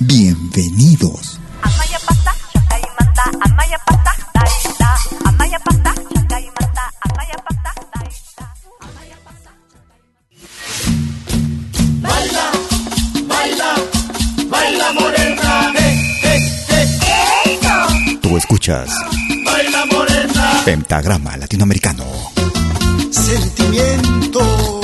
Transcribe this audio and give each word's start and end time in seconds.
Bienvenidos. 0.00 1.38
Baila, 12.02 12.50
baila, 13.28 13.74
baila 14.48 14.92
morena, 14.92 15.72
eh, 15.78 15.96
eh, 16.22 16.98
eh. 17.02 18.18
Tú 18.20 18.36
escuchas 18.36 18.90
Baila 19.44 19.86
morena, 19.86 20.62
Pentagrama 20.64 21.36
Latinoamericano. 21.36 22.04
sentimiento. 23.10 24.75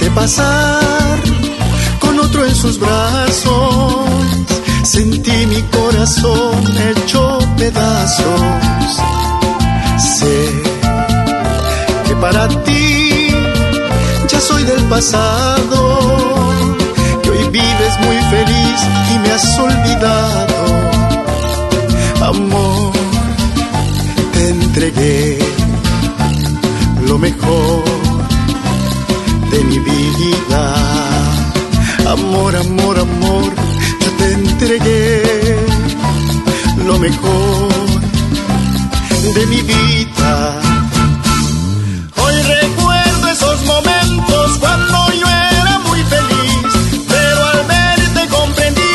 Verte 0.00 0.10
pasar 0.14 1.18
con 1.98 2.18
otro 2.18 2.44
en 2.44 2.54
sus 2.54 2.78
brazos, 2.78 4.04
sentí 4.82 5.46
mi 5.46 5.62
corazón 5.62 6.64
hecho 6.90 7.38
pedazos. 7.56 8.40
Sé 9.98 10.48
que 12.06 12.16
para 12.16 12.48
ti 12.64 13.28
ya 14.28 14.40
soy 14.40 14.64
del 14.64 14.82
pasado, 14.84 15.98
que 17.22 17.30
hoy 17.30 17.48
vives 17.50 17.94
muy 18.04 18.16
feliz 18.30 18.80
y 19.14 19.18
me 19.18 19.32
has 19.32 19.58
olvidado. 19.58 20.56
Amor, 22.22 22.92
te 24.32 24.48
entregué 24.48 25.38
lo 27.06 27.18
mejor 27.18 27.89
Amor, 32.06 32.54
amor, 32.54 32.98
amor, 32.98 33.52
yo 34.00 34.10
te 34.18 34.32
entregué 34.32 35.56
lo 36.84 36.98
mejor 36.98 37.68
de 39.34 39.46
mi 39.46 39.62
vida. 39.62 40.60
Hoy 42.22 42.34
recuerdo 42.42 43.28
esos 43.28 43.64
momentos 43.64 44.58
cuando 44.58 45.12
yo 45.12 45.26
era 45.26 45.78
muy 45.88 46.02
feliz, 46.02 46.58
pero 47.08 47.46
al 47.46 47.64
verte 47.66 48.28
comprendí 48.28 48.92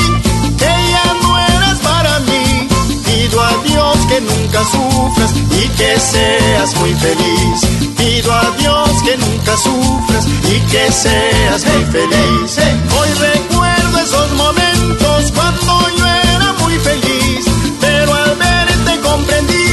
que 0.59 0.71
ya 0.93 1.13
no 1.23 1.39
eras 1.39 1.79
para 1.79 2.19
mí. 2.19 2.67
Pido 3.03 3.41
a 3.41 3.51
Dios 3.63 3.97
que 4.09 4.21
nunca 4.21 4.63
sufras 4.63 5.31
y 5.59 5.67
que 5.69 5.99
seas 5.99 6.75
muy 6.75 6.93
feliz. 6.93 7.61
Pido 7.97 8.31
a 8.31 8.51
Dios 8.59 8.89
que 9.03 9.17
nunca 9.17 9.57
sufras 9.57 10.27
y 10.49 10.59
que 10.71 10.91
seas 10.91 11.65
muy 11.65 11.85
feliz. 11.85 12.57
Hoy 12.97 13.09
recuerdo 13.19 13.99
esos 13.99 14.31
momentos 14.33 15.31
cuando 15.33 15.89
yo 15.97 16.05
era 16.05 16.53
muy 16.63 16.77
feliz, 16.79 17.45
pero 17.79 18.13
al 18.13 18.35
verte 18.35 18.99
comprendí 19.01 19.67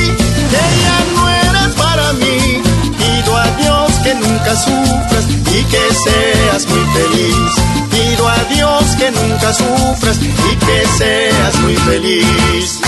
que 0.51 0.65
ya 0.85 0.99
no 1.15 1.29
eras 1.29 1.75
para 1.75 2.13
mí. 2.15 2.63
Pido 2.99 3.37
a 3.37 3.47
Dios 3.57 3.93
que 4.03 4.15
nunca 4.15 4.57
sufras 4.57 5.25
y 5.31 5.65
que 5.65 5.95
seas 6.05 6.67
muy 6.67 6.85
feliz. 6.97 7.53
Pido 7.91 8.29
a 8.29 8.39
Dios 8.55 8.85
que 8.97 9.11
nunca 9.11 9.53
sufras 9.53 10.19
y 10.21 10.57
que 10.57 10.87
seas 10.99 11.59
muy 11.61 11.77
feliz. 11.77 12.81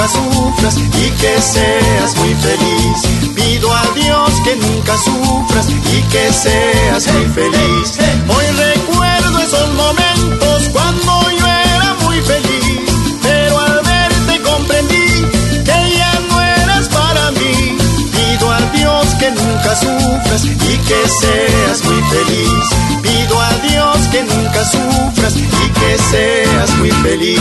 Nunca 0.00 0.08
sufras 0.08 0.76
y 0.78 1.10
que 1.10 1.40
seas 1.42 2.16
muy 2.16 2.34
feliz. 2.34 3.34
Pido 3.34 3.70
a 3.72 3.82
Dios 3.94 4.30
que 4.44 4.56
nunca 4.56 4.96
sufras 4.96 5.68
y 5.68 6.02
que 6.04 6.32
seas 6.32 7.06
muy 7.12 7.26
feliz. 7.26 7.98
Hoy 8.28 8.46
recuerdo 8.56 9.38
esos 9.40 9.68
momentos 9.74 10.68
cuando 10.72 11.30
yo 11.38 11.46
era 11.46 11.94
muy 12.04 12.20
feliz, 12.22 12.80
pero 13.22 13.60
al 13.60 13.80
verte 13.82 14.40
comprendí 14.42 15.26
que 15.64 15.96
ya 15.98 16.18
no 16.30 16.40
eras 16.40 16.88
para 16.88 17.30
mí. 17.32 17.76
Pido 18.12 18.52
a 18.52 18.60
Dios 18.72 19.06
que 19.18 19.30
nunca 19.32 19.76
sufras 19.76 20.44
y 20.44 20.78
que 20.88 21.08
seas 21.08 21.84
muy 21.84 22.02
feliz. 22.04 23.02
Pido 23.02 23.40
a 23.40 23.52
Dios 23.68 23.98
que 24.10 24.22
nunca 24.22 24.64
sufras 24.64 25.36
y 25.36 25.68
que 25.78 25.98
seas 26.10 26.70
muy 26.78 26.90
feliz. 26.90 27.40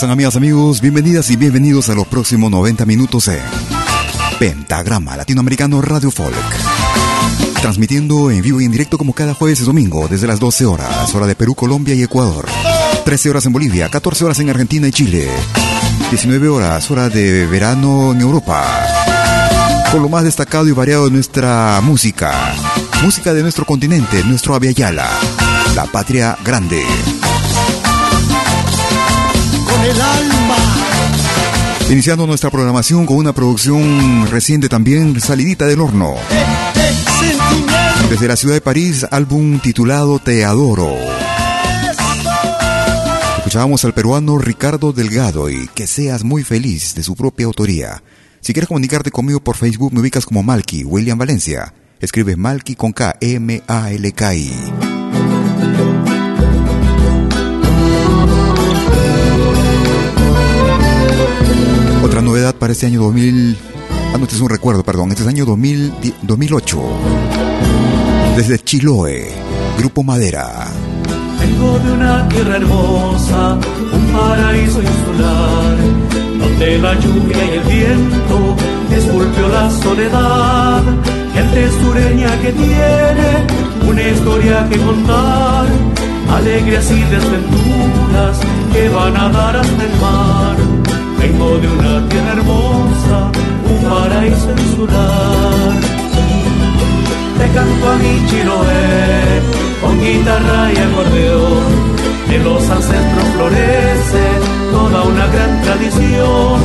Están 0.00 0.12
amigas, 0.12 0.34
amigos? 0.34 0.80
Bienvenidas 0.80 1.30
y 1.30 1.36
bienvenidos 1.36 1.90
a 1.90 1.94
los 1.94 2.06
próximos 2.06 2.50
90 2.50 2.86
minutos 2.86 3.28
en 3.28 3.42
Pentagrama 4.38 5.14
Latinoamericano 5.14 5.82
Radio 5.82 6.10
Folk. 6.10 6.34
Transmitiendo 7.60 8.30
en 8.30 8.40
vivo 8.40 8.62
y 8.62 8.64
en 8.64 8.72
directo 8.72 8.96
como 8.96 9.12
cada 9.12 9.34
jueves 9.34 9.60
y 9.60 9.64
domingo 9.64 10.08
desde 10.08 10.26
las 10.26 10.40
12 10.40 10.64
horas, 10.64 11.14
hora 11.14 11.26
de 11.26 11.34
Perú, 11.34 11.54
Colombia 11.54 11.94
y 11.94 12.02
Ecuador. 12.02 12.46
13 13.04 13.28
horas 13.28 13.44
en 13.44 13.52
Bolivia, 13.52 13.90
14 13.90 14.24
horas 14.24 14.38
en 14.38 14.48
Argentina 14.48 14.88
y 14.88 14.92
Chile. 14.92 15.28
19 16.08 16.48
horas, 16.48 16.90
hora 16.90 17.10
de 17.10 17.46
verano 17.46 18.12
en 18.12 18.22
Europa. 18.22 18.64
Con 19.92 20.00
lo 20.00 20.08
más 20.08 20.24
destacado 20.24 20.66
y 20.66 20.72
variado 20.72 21.04
de 21.04 21.10
nuestra 21.10 21.78
música. 21.82 22.54
Música 23.02 23.34
de 23.34 23.42
nuestro 23.42 23.66
continente, 23.66 24.24
nuestro 24.24 24.54
Aviala. 24.54 25.10
La 25.74 25.84
patria 25.84 26.38
grande. 26.42 26.82
El 29.84 30.00
alma. 30.00 30.56
Iniciando 31.90 32.26
nuestra 32.26 32.50
programación 32.50 33.06
con 33.06 33.16
una 33.16 33.32
producción 33.32 34.28
reciente 34.30 34.68
también, 34.68 35.20
salidita 35.20 35.66
del 35.66 35.80
horno. 35.80 36.14
Sentimiento. 37.18 38.08
Desde 38.08 38.28
la 38.28 38.36
ciudad 38.36 38.54
de 38.54 38.60
París, 38.60 39.06
álbum 39.10 39.58
titulado 39.58 40.18
Te 40.18 40.44
Adoro. 40.44 40.94
Escuchábamos 43.38 43.84
al 43.84 43.94
peruano 43.94 44.38
Ricardo 44.38 44.92
Delgado 44.92 45.50
y 45.50 45.66
Que 45.68 45.86
seas 45.86 46.22
muy 46.22 46.44
feliz 46.44 46.94
de 46.94 47.02
su 47.02 47.16
propia 47.16 47.46
autoría. 47.46 48.02
Si 48.40 48.52
quieres 48.52 48.68
comunicarte 48.68 49.10
conmigo 49.10 49.40
por 49.40 49.56
Facebook, 49.56 49.92
me 49.92 50.00
ubicas 50.00 50.24
como 50.24 50.42
Malky, 50.42 50.84
William 50.84 51.18
Valencia. 51.18 51.74
Escribes 52.00 52.38
Malky 52.38 52.76
con 52.76 52.92
K, 52.92 53.16
M-A-L-K-I. 53.20 54.52
Otra 54.52 54.99
novedad 62.40 62.54
para 62.54 62.72
este 62.72 62.86
año 62.86 63.00
2000. 63.00 63.56
Ah, 64.12 64.16
no, 64.16 64.24
este 64.24 64.36
es 64.36 64.40
un 64.40 64.48
recuerdo, 64.48 64.82
perdón. 64.82 65.10
Este 65.10 65.22
es 65.22 65.28
año 65.28 65.44
2000, 65.44 66.14
2008. 66.22 66.80
Desde 68.36 68.58
Chiloé, 68.58 69.30
Grupo 69.78 70.02
Madera. 70.02 70.68
Vengo 71.38 71.78
de 71.80 71.92
una 71.92 72.28
tierra 72.28 72.56
hermosa, 72.56 73.58
un 73.92 74.06
paraíso 74.12 74.80
insular, 74.80 75.76
donde 76.38 76.78
la 76.78 76.94
lluvia 76.94 77.44
y 77.44 77.58
el 77.58 77.64
viento 77.64 78.56
esculpió 78.90 79.48
la 79.48 79.70
soledad. 79.82 80.82
Gente 81.34 81.70
sureña 81.82 82.40
que 82.40 82.52
tiene 82.52 83.46
una 83.86 84.02
historia 84.02 84.66
que 84.70 84.78
contar, 84.78 85.66
alegrías 86.30 86.90
y 86.90 87.00
desventuras 87.02 88.40
que 88.72 88.88
van 88.88 89.16
a 89.16 89.28
dar 89.28 89.56
hasta 89.56 89.84
el 89.84 90.00
mar. 90.00 90.89
Vengo 91.20 91.58
de 91.58 91.68
una 91.68 92.08
tierra 92.08 92.32
hermosa, 92.32 93.30
un 93.68 93.90
paraíso 93.90 94.50
insular. 94.52 95.70
Te 97.38 97.46
canto 97.54 97.90
a 97.90 97.96
mi 97.96 98.26
Chiloé 98.26 99.60
con 99.82 100.00
guitarra 100.00 100.72
y 100.72 100.78
acordeón. 100.78 101.90
De 102.28 102.38
los 102.38 102.62
ancestros 102.70 103.28
florece 103.34 104.24
toda 104.70 105.02
una 105.02 105.26
gran 105.26 105.62
tradición. 105.62 106.60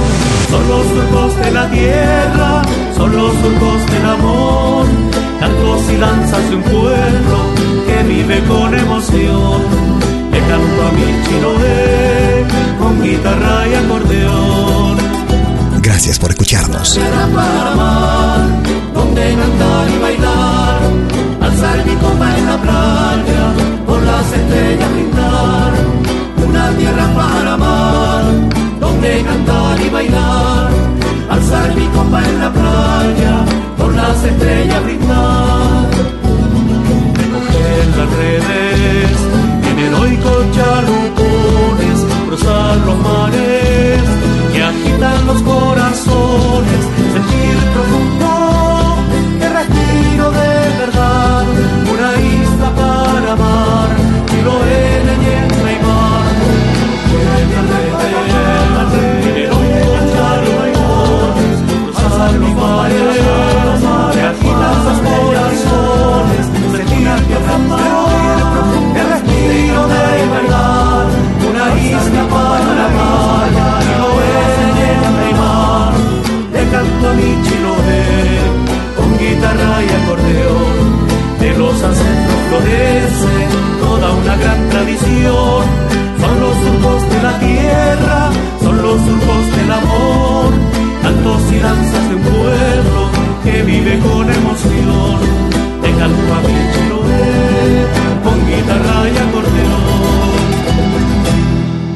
Son 0.50 0.67
los 0.69 0.85
surcos 0.88 1.35
de 1.38 1.51
la 1.51 1.69
tierra, 1.69 2.62
son 2.95 3.15
los 3.15 3.33
surcos 3.33 3.85
del 3.91 4.05
amor. 4.05 4.85
Cantos 5.39 5.81
y 5.91 5.97
danzas 5.97 6.50
de 6.50 6.55
un 6.55 6.63
pueblo 6.63 7.38
que 7.88 8.03
vive 8.03 8.41
con 8.47 8.74
emoción. 8.74 9.62
Te 10.31 10.39
canto 10.39 10.79
a 10.88 10.91
mi 10.97 11.07
Chiloé 11.25 12.45
con 12.79 13.01
guitarra 13.01 13.67
y 13.67 13.74
acordeón. 13.74 14.25
Gracias 15.96 16.20
por 16.20 16.30
escucharnos. 16.30 16.94
Tierra 16.94 17.25
para 17.34 17.72
amar, 17.72 18.42
donde 18.94 19.34
cantar 19.34 19.90
y 19.90 19.98
bailar, 19.98 20.80
alzar 21.40 21.86
mi 21.86 21.96
copa 21.96 22.38
en 22.38 22.46
la 22.46 22.58
playa, 22.58 23.44
por 23.88 24.04
las 24.04 24.25
estrellas 24.34 24.92
brindar. 24.92 25.72
Una 26.46 26.70
tierra 26.72 27.08
para 27.16 27.54
amar, 27.54 28.24
donde 28.78 29.24
cantar 29.24 29.82
y 29.82 29.90
bailar, 29.90 30.70
alzar 31.30 31.75
mi 31.75 31.88
copa 31.88 32.24
en 32.25 32.40
la 32.42 32.52
playa, 32.52 33.46
por 33.78 33.96
las 33.96 34.22
estrellas 34.22 34.84
brindar. 34.84 35.90
Recoger 37.22 37.88
las 38.00 38.10
redes, 38.20 39.18
en 39.70 39.80
heroicos 39.80 40.46
chalupones, 40.52 42.00
cruzar 42.28 42.78
los 42.86 42.98
mares 43.00 43.54
los 45.00 45.42
corazones, 45.42 46.86
sentir 47.14 47.58
profundo 47.74 48.04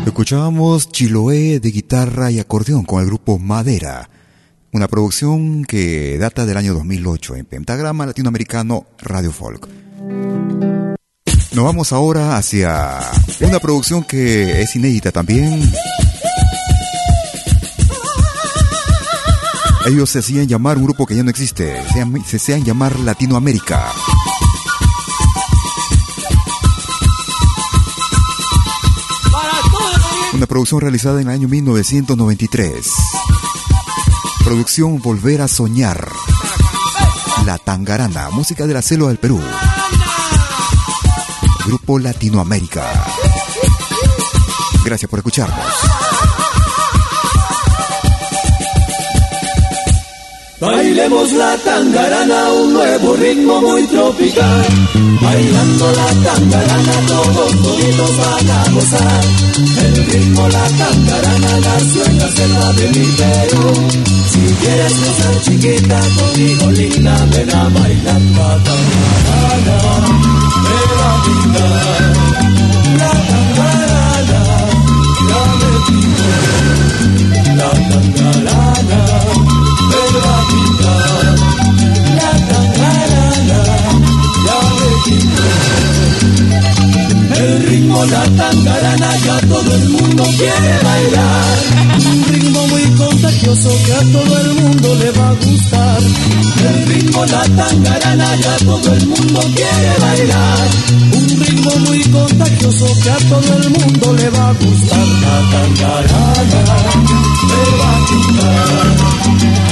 Escuchamos 0.06 0.92
Chiloé 0.92 1.60
de 1.60 1.72
guitarra 1.72 2.30
y 2.30 2.40
acordeón 2.40 2.84
con 2.84 3.02
el 3.02 3.08
grupo 3.08 3.40
Madera. 3.40 4.10
Una 4.74 4.88
producción 4.88 5.64
que 5.64 6.18
data 6.18 6.46
del 6.46 6.58
año 6.58 6.74
2008 6.74 7.38
en 7.38 7.46
Pentagrama 7.46 8.06
Latinoamericano 8.06 8.86
Radio 9.00 9.32
Folk. 9.32 9.68
Nos 11.54 11.66
vamos 11.66 11.94
ahora 11.94 12.38
hacia 12.38 13.00
una 13.42 13.60
producción 13.60 14.04
que 14.04 14.62
es 14.62 14.76
inédita 14.76 15.12
también 15.12 15.62
Ellos 19.86 20.10
se 20.10 20.20
hacían 20.20 20.48
llamar 20.48 20.78
un 20.78 20.84
grupo 20.84 21.06
que 21.06 21.16
ya 21.16 21.24
no 21.24 21.30
existe, 21.30 21.76
se 22.26 22.38
hacían 22.38 22.64
llamar 22.64 23.00
Latinoamérica. 23.00 23.92
Una 30.34 30.46
producción 30.46 30.82
realizada 30.82 31.22
en 31.22 31.28
el 31.28 31.34
año 31.34 31.48
1993. 31.48 32.88
Producción 34.44 35.00
Volver 35.00 35.42
a 35.42 35.48
Soñar. 35.48 36.08
La 37.46 37.58
Tangarana, 37.58 38.30
música 38.30 38.68
de 38.68 38.74
la 38.74 38.82
selva 38.82 39.08
del 39.08 39.18
Perú. 39.18 39.42
Grupo 41.66 42.00
Latinoamérica. 42.00 42.86
Gracias 44.84 45.10
por 45.10 45.20
escucharnos. 45.20 45.99
Bailemos 50.60 51.32
la 51.34 51.56
tangarana, 51.58 52.52
un 52.52 52.74
nuevo 52.74 53.16
ritmo 53.16 53.62
muy 53.62 53.84
tropical. 53.88 54.66
Bailando 55.22 55.92
la 55.94 56.08
tangarana, 56.32 56.94
todos 57.08 57.62
toditos 57.62 58.18
van 58.18 58.50
a 58.50 58.64
gozar. 58.74 59.22
El 59.86 60.06
ritmo, 60.06 60.50
la 60.50 60.68
tangarana, 60.68 61.60
nació 61.60 62.06
en 62.06 62.20
la 62.20 62.30
selva 62.32 62.74
de 62.74 62.88
mi 62.90 63.06
Perú. 63.06 63.88
Si 64.32 64.42
quieres 64.62 64.94
gozar 65.00 65.42
chiquita, 65.44 66.02
conmigo 66.18 66.72
linda, 66.72 67.26
ven 67.32 67.56
a 67.56 67.70
bailar 67.70 68.22
la. 68.36 68.60
Quiere 90.40 90.74
bailar. 90.84 91.58
Un 92.12 92.24
ritmo 92.32 92.68
muy 92.68 92.86
contagioso 92.96 93.70
que 93.86 93.94
a 93.94 94.02
todo 94.16 94.34
el 94.40 94.54
mundo 94.62 94.96
le 94.96 95.12
va 95.12 95.30
a 95.30 95.34
gustar. 95.34 96.02
El 96.70 96.88
ritmo, 96.88 97.26
la 97.26 97.44
tangarana, 97.60 98.36
ya 98.38 98.56
todo 98.58 98.94
el 98.94 99.08
mundo 99.08 99.40
quiere 99.56 99.92
bailar. 100.00 100.68
Un 101.20 101.28
ritmo 101.42 101.72
muy 101.88 102.02
contagioso 102.18 102.86
que 103.04 103.10
a 103.10 103.18
todo 103.32 103.50
el 103.58 103.70
mundo 103.70 104.14
le 104.14 104.30
va 104.30 104.50
a 104.50 104.54
gustar. 104.54 105.08
La 105.26 105.36
tangarana, 105.54 106.62
le 107.50 107.64
va 107.80 107.90
a 107.92 108.02
gustar. 108.10 108.88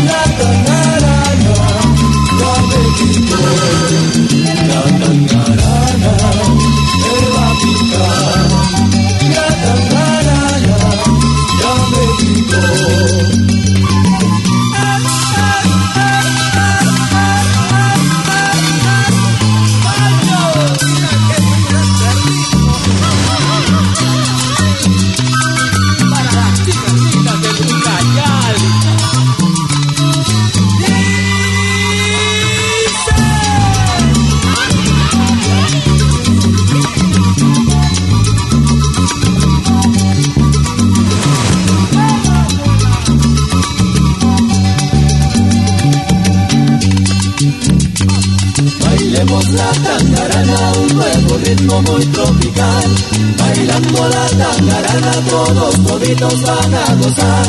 La 0.10 0.24
tangarana, 0.40 1.16
ya 2.40 2.54
me 2.70 2.82
quitó. 2.98 3.40
La 4.72 4.82
tangarana, 5.00 5.67
toditos 56.08 56.42
van 56.42 56.74
a 56.74 56.96
gozar. 56.96 57.46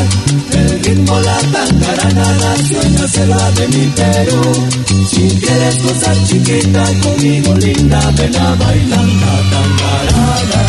El 0.53 0.85
ritmo, 0.85 1.21
la 1.21 1.39
tangarana, 1.53 2.37
nació 2.41 2.83
en 2.83 2.95
la 2.95 3.09
selva 3.09 3.51
de 3.53 3.69
mi 3.69 3.87
Perú. 3.87 4.67
Si 5.11 5.29
quieres 5.41 5.83
gozar 5.83 6.17
chiquita, 6.25 6.85
conmigo 7.03 7.55
linda, 7.55 8.01
ven 8.17 8.37
a 8.37 8.55
bailar 8.55 9.05
la 9.05 9.51
tangarana. 9.51 10.68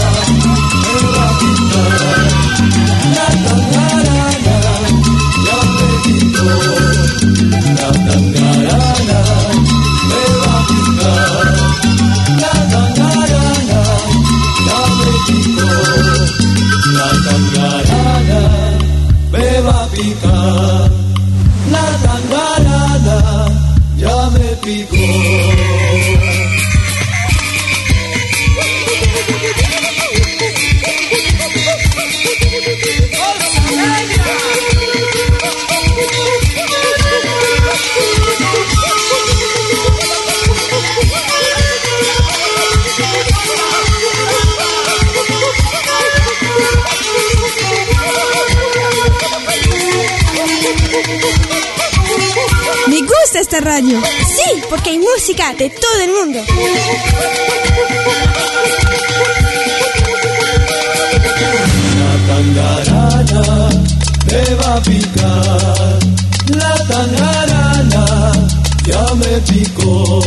Radio. 53.59 54.01
Sí, 54.27 54.61
porque 54.69 54.91
hay 54.91 54.99
música 54.99 55.53
de 55.53 55.69
todo 55.69 56.01
el 56.01 56.11
mundo. 56.11 56.39
La 61.99 62.13
tangarana 62.27 63.69
me 64.27 64.55
va 64.55 64.75
a 64.75 64.81
picar. 64.81 65.99
La 66.49 66.73
tangarana 66.87 68.05
ya 68.85 69.03
me 69.15 69.39
picó. 69.49 70.21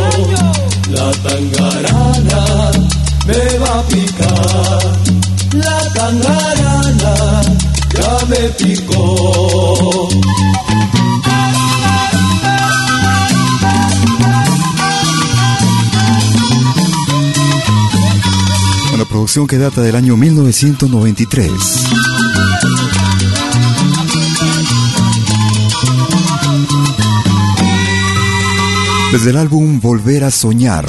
La 0.90 1.10
tangarana 1.22 2.42
me 3.26 3.58
va 3.58 3.78
a 3.78 3.82
picar. 3.84 4.82
La 5.54 5.78
tangarana 5.94 7.14
ya 7.94 8.26
me 8.26 8.48
picó. 8.58 10.08
Producción 19.12 19.46
que 19.46 19.58
data 19.58 19.82
del 19.82 19.94
año 19.94 20.16
1993. 20.16 21.50
Desde 29.12 29.30
el 29.30 29.36
álbum 29.36 29.80
Volver 29.80 30.24
a 30.24 30.30
Soñar. 30.30 30.86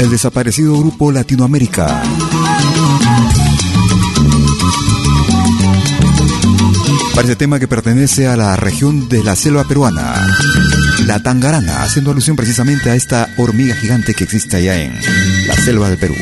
El 0.00 0.10
desaparecido 0.10 0.76
grupo 0.76 1.10
Latinoamérica. 1.10 2.02
Para 7.14 7.22
este 7.22 7.36
tema 7.36 7.58
que 7.58 7.66
pertenece 7.66 8.28
a 8.28 8.36
la 8.36 8.54
región 8.56 9.08
de 9.08 9.24
la 9.24 9.34
selva 9.34 9.64
peruana 9.64 10.26
la 11.06 11.22
tangarana, 11.22 11.82
haciendo 11.82 12.10
alusión 12.10 12.36
precisamente 12.36 12.90
a 12.90 12.94
esta 12.94 13.28
hormiga 13.36 13.74
gigante 13.74 14.14
que 14.14 14.24
existe 14.24 14.56
allá 14.56 14.80
en 14.80 14.94
la 15.46 15.54
selva 15.54 15.88
del 15.88 15.98
Perú. 15.98 16.14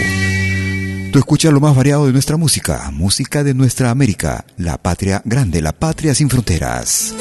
Tú 1.13 1.19
escuchas 1.19 1.53
lo 1.53 1.61
más 1.61 1.75
variado 1.75 2.07
de 2.07 2.13
nuestra 2.13 2.37
música, 2.37 2.91
música 2.93 3.43
de 3.43 3.55
nuestra 3.55 3.91
América, 3.91 4.45
la 4.57 4.79
patria 4.79 5.23
grande, 5.25 5.63
la 5.63 5.73
patria 5.73 6.15
sin 6.15 6.29
fronteras. 6.29 7.15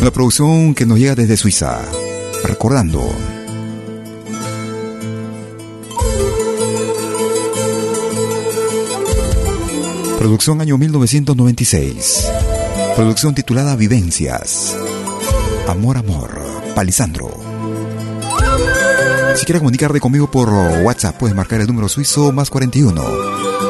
Una 0.00 0.10
producción 0.10 0.74
que 0.74 0.84
nos 0.84 0.98
llega 0.98 1.14
desde 1.14 1.38
Suiza, 1.38 1.80
recordando. 2.44 3.33
Producción 10.24 10.58
año 10.62 10.78
1996. 10.78 12.30
Producción 12.96 13.34
titulada 13.34 13.76
Vivencias. 13.76 14.74
Amor, 15.68 15.98
amor, 15.98 16.40
Palisandro. 16.74 17.28
Si 19.36 19.44
quieres 19.44 19.60
comunicarte 19.60 20.00
conmigo 20.00 20.30
por 20.30 20.48
WhatsApp, 20.48 21.18
puedes 21.18 21.36
marcar 21.36 21.60
el 21.60 21.66
número 21.66 21.90
suizo 21.90 22.32
más 22.32 22.48
41 22.48 23.04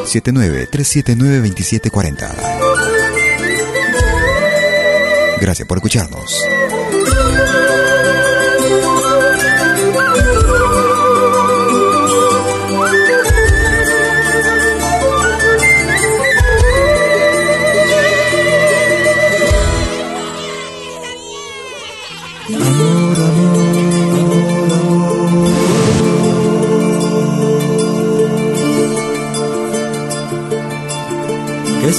79 0.07 0.69
379 0.71 1.39
2740. 1.39 2.35
Gracias 5.41 5.67
por 5.67 5.79
escucharnos. 5.79 6.41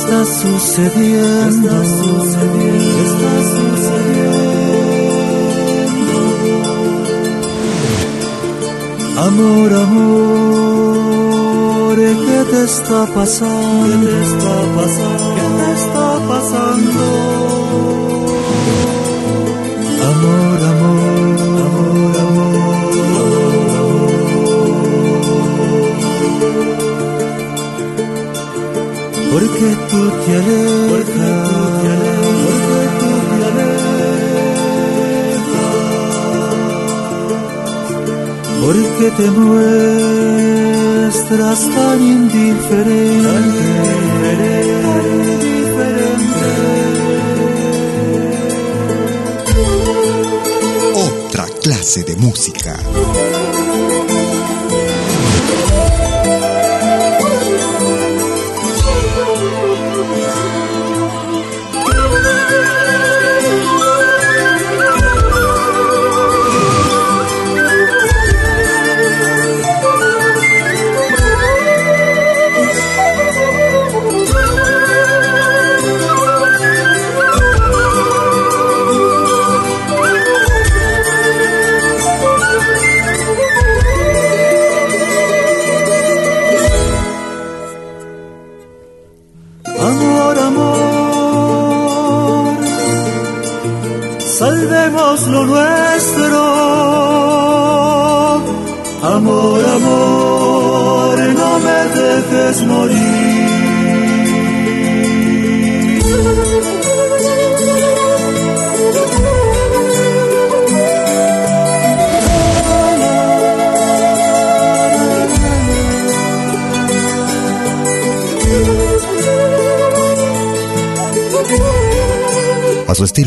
Está 0.05 0.23
sucediendo? 0.25 1.69
¿Qué 1.69 1.75
está 1.75 1.85
sucediendo? 1.85 2.95
¿Qué 2.95 3.01
está 3.05 3.31
sucediendo? 3.53 4.45
Amor, 9.17 9.71
amor, 9.73 10.85
¿qué 11.97 12.39
te 12.51 12.61
está 12.63 12.99
pasando? 13.07 13.85
¿Qué 13.87 13.95
te 14.05 14.21
está 14.21 14.55
pasando? 14.75 15.25
¿Qué 15.35 15.45
te 15.57 15.67
está 15.73 16.07
pasando? 16.27 17.34
Porque 29.57 29.73
tú 29.89 30.01
te 30.25 30.33
alejas, 30.35 31.05
porque 31.05 32.75
tú 32.99 33.09
te 33.29 33.37
alejas, 33.45 33.85
porque 38.61 39.07
te 39.15 39.27
muestras 39.31 39.59
tan 41.69 41.99
indiferente, 42.01 43.65
tan 44.83 45.05
indiferente. 45.21 46.49
Otra 50.95 51.45
clase 51.61 52.03
de 52.03 52.15
música. 52.17 52.73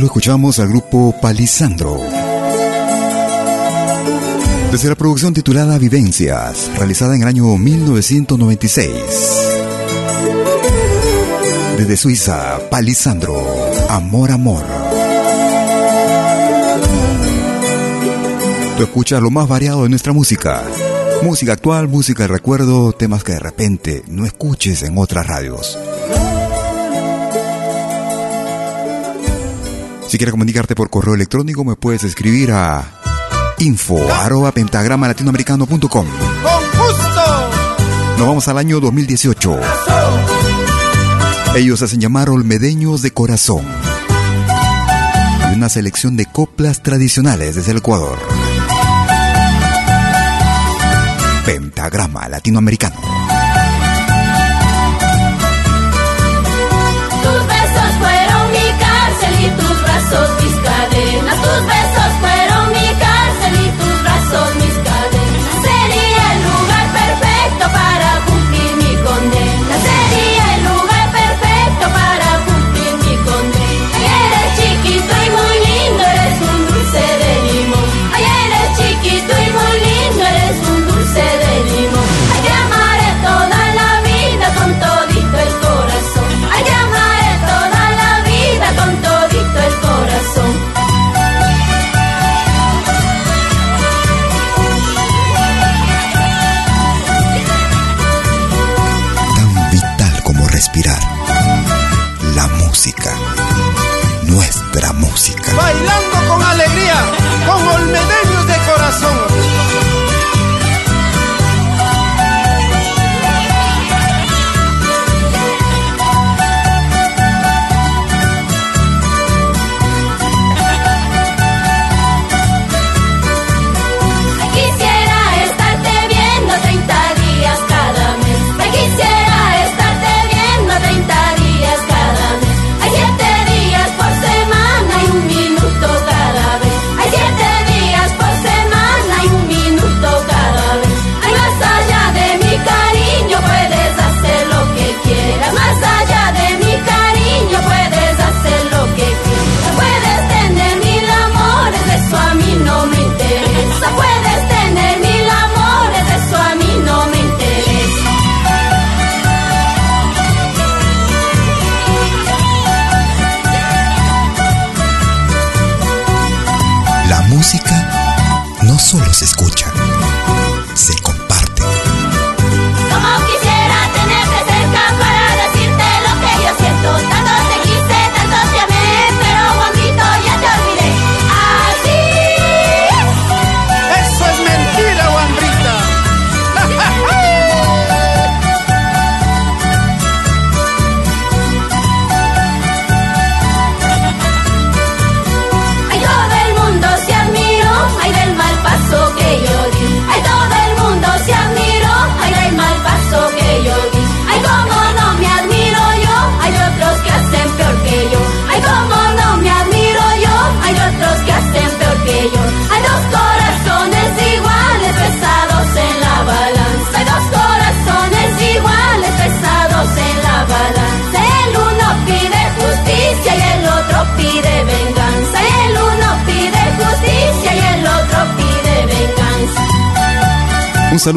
Escuchamos 0.08 0.58
al 0.58 0.68
grupo 0.68 1.14
Palisandro. 1.20 2.00
Desde 4.72 4.88
la 4.88 4.94
producción 4.94 5.34
titulada 5.34 5.76
Vivencias, 5.76 6.70
realizada 6.76 7.14
en 7.14 7.22
el 7.22 7.28
año 7.28 7.58
1996. 7.58 8.92
Desde 11.76 11.96
Suiza, 11.98 12.58
Palisandro, 12.70 13.46
Amor, 13.90 14.30
Amor. 14.30 14.64
Tú 18.78 18.82
escuchas 18.82 19.20
lo 19.20 19.30
más 19.30 19.46
variado 19.46 19.82
de 19.82 19.90
nuestra 19.90 20.14
música. 20.14 20.62
Música 21.22 21.52
actual, 21.52 21.86
música 21.86 22.22
de 22.22 22.28
recuerdo, 22.28 22.92
temas 22.92 23.22
que 23.24 23.32
de 23.32 23.40
repente 23.40 24.04
no 24.08 24.24
escuches 24.24 24.82
en 24.84 24.96
otras 24.96 25.26
radios. 25.26 25.78
Si 30.08 30.16
quieres 30.16 30.32
comunicarte 30.32 30.74
por 30.74 30.88
correo 30.88 31.14
electrónico, 31.14 31.64
me 31.64 31.76
puedes 31.76 32.02
escribir 32.02 32.50
a 32.52 32.82
info 33.58 34.10
arroba 34.10 34.52
pentagrama 34.52 35.06
latinoamericano.com. 35.06 35.88
Con 35.88 36.06
gusto. 36.08 37.48
Nos 38.16 38.26
vamos 38.26 38.48
al 38.48 38.56
año 38.56 38.80
2018. 38.80 39.60
Ellos 41.56 41.82
hacen 41.82 42.00
llamar 42.00 42.30
Olmedeños 42.30 43.02
de 43.02 43.10
Corazón. 43.10 43.66
Y 45.50 45.54
una 45.56 45.68
selección 45.68 46.16
de 46.16 46.24
coplas 46.24 46.82
tradicionales 46.82 47.56
desde 47.56 47.72
el 47.72 47.78
Ecuador. 47.78 48.18
Pentagrama 51.44 52.28
latinoamericano. 52.28 53.07
Who's 61.48 61.77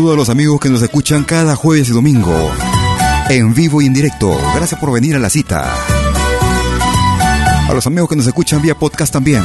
saludo 0.02 0.14
a 0.14 0.18
los 0.18 0.30
amigos 0.30 0.60
que 0.60 0.70
nos 0.70 0.82
escuchan 0.82 1.24
cada 1.24 1.56
jueves 1.56 1.90
y 1.90 1.92
domingo. 1.92 2.34
En 3.30 3.54
vivo 3.54 3.84
y 3.84 3.86
en 3.86 3.94
directo. 3.94 4.36
Gracias 4.56 4.80
por 4.80 4.92
venir 4.92 5.16
a 5.16 5.20
la 5.20 5.30
cita. 5.30 5.72
A 7.70 7.72
los 7.72 7.86
amigos 7.86 8.10
que 8.10 8.16
nos 8.16 8.26
escuchan 8.26 8.64
vía 8.64 8.74
podcast 8.74 9.14
también. 9.14 9.44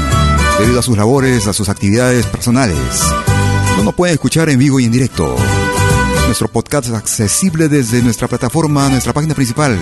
Debido 0.58 0.80
a 0.80 0.82
sus 0.82 0.96
labores, 0.96 1.46
a 1.46 1.52
sus 1.52 1.68
actividades 1.68 2.24
personales. 2.24 2.78
No 3.76 3.84
nos 3.84 3.94
pueden 3.94 4.14
escuchar 4.14 4.48
en 4.48 4.58
vivo 4.58 4.80
y 4.80 4.86
en 4.86 4.92
directo. 4.92 5.36
Nuestro 6.24 6.48
podcast 6.48 6.88
es 6.88 6.94
accesible 6.94 7.68
desde 7.68 8.00
nuestra 8.00 8.26
plataforma, 8.26 8.88
nuestra 8.88 9.12
página 9.12 9.34
principal, 9.34 9.78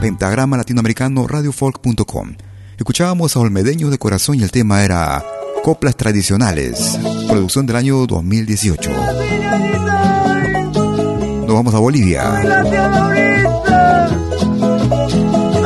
pentagrama 0.00 0.56
latinoamericano 0.56 1.26
radiofolk.com. 1.26 2.36
Escuchábamos 2.78 3.36
a 3.36 3.40
Olmedeño 3.40 3.90
de 3.90 3.98
Corazón 3.98 4.40
y 4.40 4.44
el 4.44 4.50
tema 4.50 4.82
era 4.82 5.22
Coplas 5.62 5.94
Tradicionales, 5.94 6.98
producción 7.28 7.66
del 7.66 7.76
año 7.76 8.06
2018. 8.06 9.25
Vamos 11.56 11.74
a 11.74 11.78
Bolivia. 11.78 12.22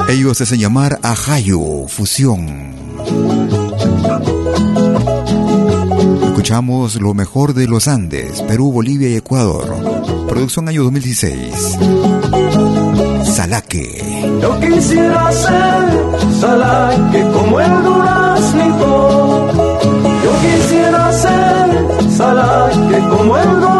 Ellos 0.09 0.39
se 0.39 0.45
hacen 0.45 0.61
llamar 0.61 1.01
Ajayo 1.03 1.89
Fusión. 1.89 2.47
Escuchamos 6.27 6.95
lo 7.01 7.13
mejor 7.13 7.55
de 7.55 7.67
los 7.67 7.89
Andes, 7.89 8.41
Perú, 8.43 8.71
Bolivia 8.71 9.09
y 9.09 9.17
Ecuador. 9.17 9.75
Producción 10.29 10.69
año 10.69 10.85
2016. 10.85 11.79
Salaque. 13.25 14.31
Yo 14.41 14.61
quisiera 14.61 15.33
ser 15.33 16.39
salaque 16.41 17.23
como 17.33 17.59
el 17.59 17.83
duraznito. 17.83 19.49
Yo 20.23 20.33
quisiera 20.41 21.13
ser 21.15 22.13
salaque 22.17 22.99
como 23.09 23.37
el 23.37 23.49
duraznito. 23.49 23.80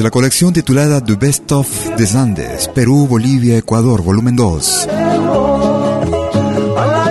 Desde 0.00 0.06
la 0.08 0.12
colección 0.12 0.54
titulada 0.54 1.04
The 1.04 1.14
Best 1.14 1.52
of 1.52 1.68
the 1.98 2.18
Andes, 2.18 2.68
Perú, 2.68 3.06
Bolivia, 3.06 3.58
Ecuador, 3.58 4.02
volumen 4.02 4.34
2. 4.34 4.88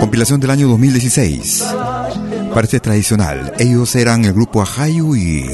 Compilación 0.00 0.40
del 0.40 0.50
año 0.50 0.66
2016. 0.66 1.66
Parte 2.52 2.80
tradicional. 2.80 3.52
Ellos 3.60 3.94
eran 3.94 4.24
el 4.24 4.32
grupo 4.32 4.60
Ajayu 4.60 5.14
y 5.14 5.48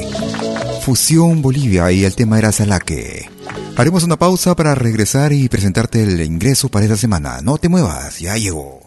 Fusión 0.81 1.43
Bolivia 1.43 1.93
y 1.93 2.05
el 2.07 2.17
tema 2.17 2.39
era 2.39 2.53
Salaque. 2.53 3.29
Haremos 3.77 4.03
una 4.03 4.17
pausa 4.17 4.57
para 4.57 4.75
regresar 4.75 5.35
y 5.35 5.51
presentarte 5.51 6.05
el 6.05 6.19
ingreso 6.23 6.71
para 6.71 6.87
esta 6.87 6.97
semana. 6.97 7.43
No 7.43 7.59
te 7.59 7.69
muevas, 7.69 8.19
ya 8.19 8.39
llegó. 8.39 8.81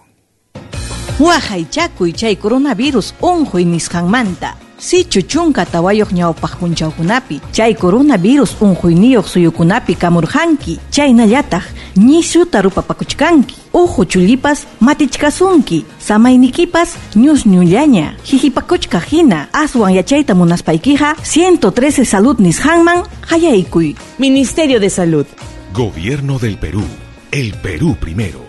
Huajay 1.20 1.70
chakuy 1.70 2.14
chay 2.14 2.36
coronavirus 2.38 3.14
unjuy 3.22 3.66
nisqanmanta. 3.66 4.58
Si 4.80 5.04
chuchunka 5.06 5.66
tawayoq 5.66 6.12
ñawpaq 6.12 6.54
punchawkunapi 6.60 7.42
chay 7.52 7.74
coronavirus 7.76 8.52
unquyniyuq 8.62 9.28
suyukunapi 9.28 9.96
kamurqanki 9.96 10.80
chaynallataq 10.92 11.64
ñishuta 11.98 12.62
rupapakuchkanki 12.62 13.56
uhu 13.74 14.06
chullipas 14.06 14.66
matichkasunki 14.80 15.86
samaynikipas 16.00 16.90
ñusñullaña 17.16 18.16
hihipakuchka 18.24 19.00
hina 19.00 19.50
aswan 19.54 19.94
yachayta 19.94 20.34
munaspaykiqa 20.36 21.16
113 21.24 22.06
salud 22.06 22.40
nisqanman 22.40 23.04
hayaykuy 23.30 23.96
Ministerio 24.18 24.80
de 24.80 24.90
Salud 24.90 25.26
Gobierno 25.74 26.40
del 26.40 26.58
Perú. 26.58 26.84
El 27.32 27.54
Perú 27.54 27.96
primero. 28.00 28.49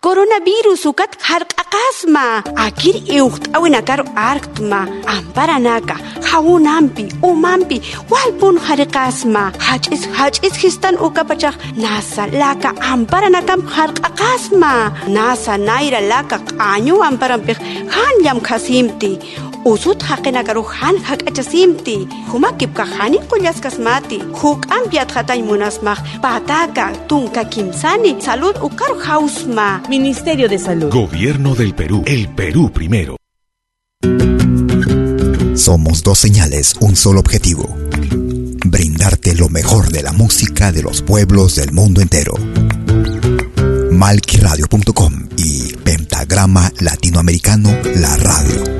Coronavirus 0.00 0.88
ukat 0.88 1.12
harq'aqasma 1.20 2.40
akir 2.56 2.96
iuqt'awinakaru 3.04 4.08
arktma 4.16 4.88
amparanaka 5.04 5.96
hawunampi 6.24 7.04
umanpi 7.30 7.76
walpun 8.12 8.56
hariqasma 8.66 9.42
hach'is 9.66 10.08
hach'is 10.16 10.56
histan 10.62 10.96
ukapachaq 11.06 11.52
nasa 11.76 12.24
laka 12.32 12.72
amparanakam 12.92 13.60
harq'aqasma 13.74 14.72
nasa 15.16 15.60
nayra 15.68 16.00
laka 16.12 16.40
q'añu 16.48 16.96
amparanpiq 17.08 17.60
hanllam 17.96 18.40
khasimti 18.48 19.12
usut 19.64 20.02
haqinakaru 20.02 20.62
han 20.62 20.96
hak'achasimti 21.08 21.96
humakipka 22.32 22.84
hanin 22.96 23.22
qullaskasmati 23.30 24.18
huk'ampiat 24.40 25.10
hatay 25.14 25.42
munasmaq 25.42 26.00
pataka 26.22 26.92
tunka 27.08 27.44
kimsani 27.44 28.16
salud 28.20 28.56
ukaru 28.62 28.98
hausma 29.06 29.80
Ministerio 29.88 30.48
de 30.48 30.58
Salud 30.58 30.90
Gobierno 30.92 31.54
del 31.54 31.74
Perú. 31.74 32.02
El 32.06 32.28
Perú 32.28 32.70
primero. 32.72 33.16
Somos 35.54 36.02
dos 36.02 36.18
señales, 36.18 36.74
un 36.80 36.96
solo 36.96 37.20
objetivo. 37.20 37.76
Brindarte 38.64 39.34
lo 39.34 39.48
mejor 39.48 39.90
de 39.90 40.02
la 40.02 40.12
música 40.12 40.72
de 40.72 40.82
los 40.82 41.02
pueblos 41.02 41.56
del 41.56 41.72
mundo 41.72 42.00
entero. 42.00 42.34
Malquiradio.com 43.90 45.28
y 45.36 45.74
Pentagrama 45.74 46.72
Latinoamericano 46.78 47.76
La 47.96 48.16
Radio. 48.16 48.79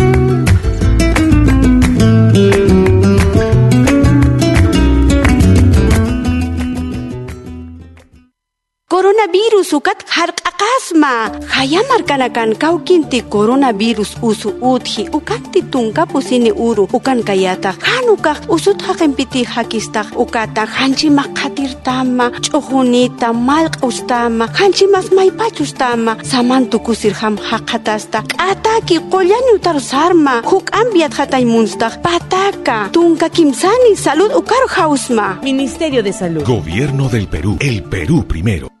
Coronavirus 9.31 9.73
ukat 9.79 9.99
harq'aqasma 10.11 11.31
hayamarkanakan 11.55 12.51
kawkinti 12.59 13.23
coronavirus 13.31 14.19
usu 14.19 14.51
utji 14.59 15.07
ukanti 15.07 15.63
tunkapusini 15.71 16.51
uru 16.51 16.83
ukan 16.91 17.23
kayata. 17.23 17.71
Hanukaq 17.79 18.51
usut 18.51 18.83
haqinpiti 18.83 19.47
hakistaq 19.47 20.11
ukata. 20.19 20.67
Hanchimaq 20.67 21.31
qatirtama 21.31 22.27
ch'uqunita 22.43 23.31
malq'ustama 23.31 24.51
hanchimas 24.59 25.07
maypachustama 25.15 26.19
samantukusirham 26.31 27.39
haqatasta 27.39 28.27
k'ataki 28.27 28.99
qollañutar 29.07 29.79
sarma. 29.79 30.43
Huk'anpiat 30.43 31.15
hataymunstaq 31.15 32.03
pataka. 32.03 32.91
Tunka 32.91 33.31
kimsani 33.31 33.95
salud 33.95 34.35
ukaru 34.35 34.67
hausma. 34.75 35.39
Ministerio 35.39 36.03
de 36.03 36.11
Salud. 36.11 36.43
Gobierno 36.43 37.07
del 37.07 37.27
Perú. 37.31 37.55
El 37.61 37.83
Perú 37.87 38.27
primero. 38.27 38.80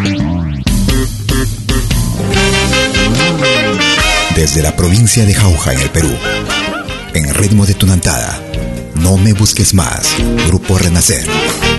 Desde 4.35 4.61
la 4.61 4.75
provincia 4.75 5.25
de 5.25 5.33
Jauja, 5.33 5.73
en 5.73 5.79
el 5.81 5.89
Perú, 5.89 6.11
en 7.13 7.33
ritmo 7.33 7.65
de 7.65 7.73
tunantada, 7.73 8.41
No 8.95 9.17
me 9.17 9.33
busques 9.33 9.73
más, 9.73 10.15
Grupo 10.47 10.77
Renacer, 10.77 11.25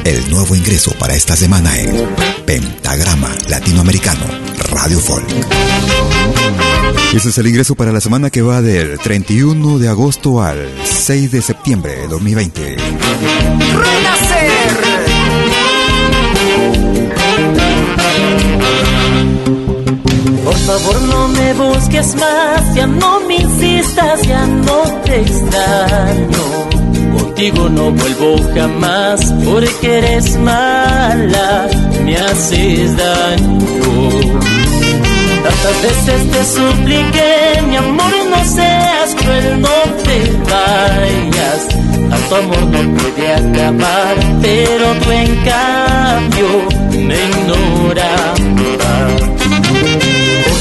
el 0.05 0.31
nuevo 0.31 0.55
ingreso 0.55 0.93
para 0.99 1.15
esta 1.15 1.35
semana 1.37 1.77
en 1.79 2.09
Pentagrama 2.45 3.31
Latinoamericano 3.49 4.25
Radio 4.71 4.99
Folk. 5.01 5.27
Ese 7.15 7.29
es 7.31 7.39
el 7.39 7.47
ingreso 7.47 7.75
para 7.75 7.93
la 7.93 8.01
semana 8.01 8.31
que 8.31 8.43
va 8.43 8.63
del 8.63 8.99
31 8.99 9.79
de 9.79 9.89
agosto 9.89 10.43
al 10.43 10.69
6 10.85 11.31
de 11.31 11.43
septiembre 11.43 11.97
de 11.97 12.09
2020. 12.09 12.77
¡Renacer! 12.77 14.42
Favor 20.67 21.01
no 21.03 21.29
me 21.29 21.53
busques 21.55 22.15
más, 22.15 22.75
ya 22.75 22.87
no 22.87 23.21
me 23.21 23.37
insistas, 23.37 24.23
ya 24.23 24.47
no 24.47 24.83
te 25.05 25.21
extraño. 25.21 26.45
Contigo 27.19 27.69
no 27.69 27.91
vuelvo 27.91 28.37
jamás, 28.55 29.21
porque 29.45 29.99
eres 29.99 30.37
mala, 30.39 31.69
me 32.05 32.17
haces 32.17 32.97
daño. 32.97 33.61
Tantas 35.43 35.83
veces 35.83 36.31
te 36.31 36.45
supliqué, 36.45 37.63
mi 37.69 37.77
amor, 37.77 38.13
no 38.31 38.45
seas 38.45 39.15
cruel, 39.17 39.61
no 39.61 39.69
te 40.05 40.17
vayas. 40.51 41.67
Tanto 42.11 42.37
amor 42.37 42.63
no 42.67 42.81
puede 42.99 43.35
acabar, 43.35 44.17
pero 44.41 44.95
tú 45.03 45.11
en 45.11 45.37
cambio 45.45 46.49
me 47.07 47.17
ignoras. 47.25 48.41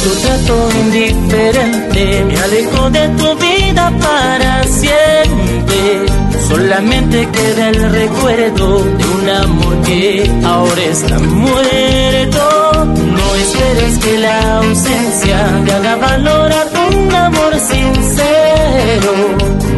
Tu 0.04 0.10
trato 0.10 0.70
indiferente, 0.84 2.26
me 2.26 2.36
alejo 2.38 2.90
de 2.90 3.08
tu 3.10 3.36
vida 3.36 3.92
para 4.00 4.64
siempre. 4.64 6.06
Solamente 6.50 7.30
queda 7.32 7.70
el 7.70 7.92
recuerdo 7.92 8.84
de 8.84 9.06
un 9.06 9.30
amor 9.30 9.82
que 9.84 10.32
ahora 10.44 10.84
está 10.86 11.20
muerto. 11.20 12.86
No 13.16 13.36
esperes 13.36 13.98
que 14.00 14.18
la 14.18 14.58
ausencia 14.58 15.62
te 15.66 15.72
haga 15.72 15.96
valorar 15.98 16.68
un 16.90 17.16
amor 17.16 17.54
sincero. 17.60 19.14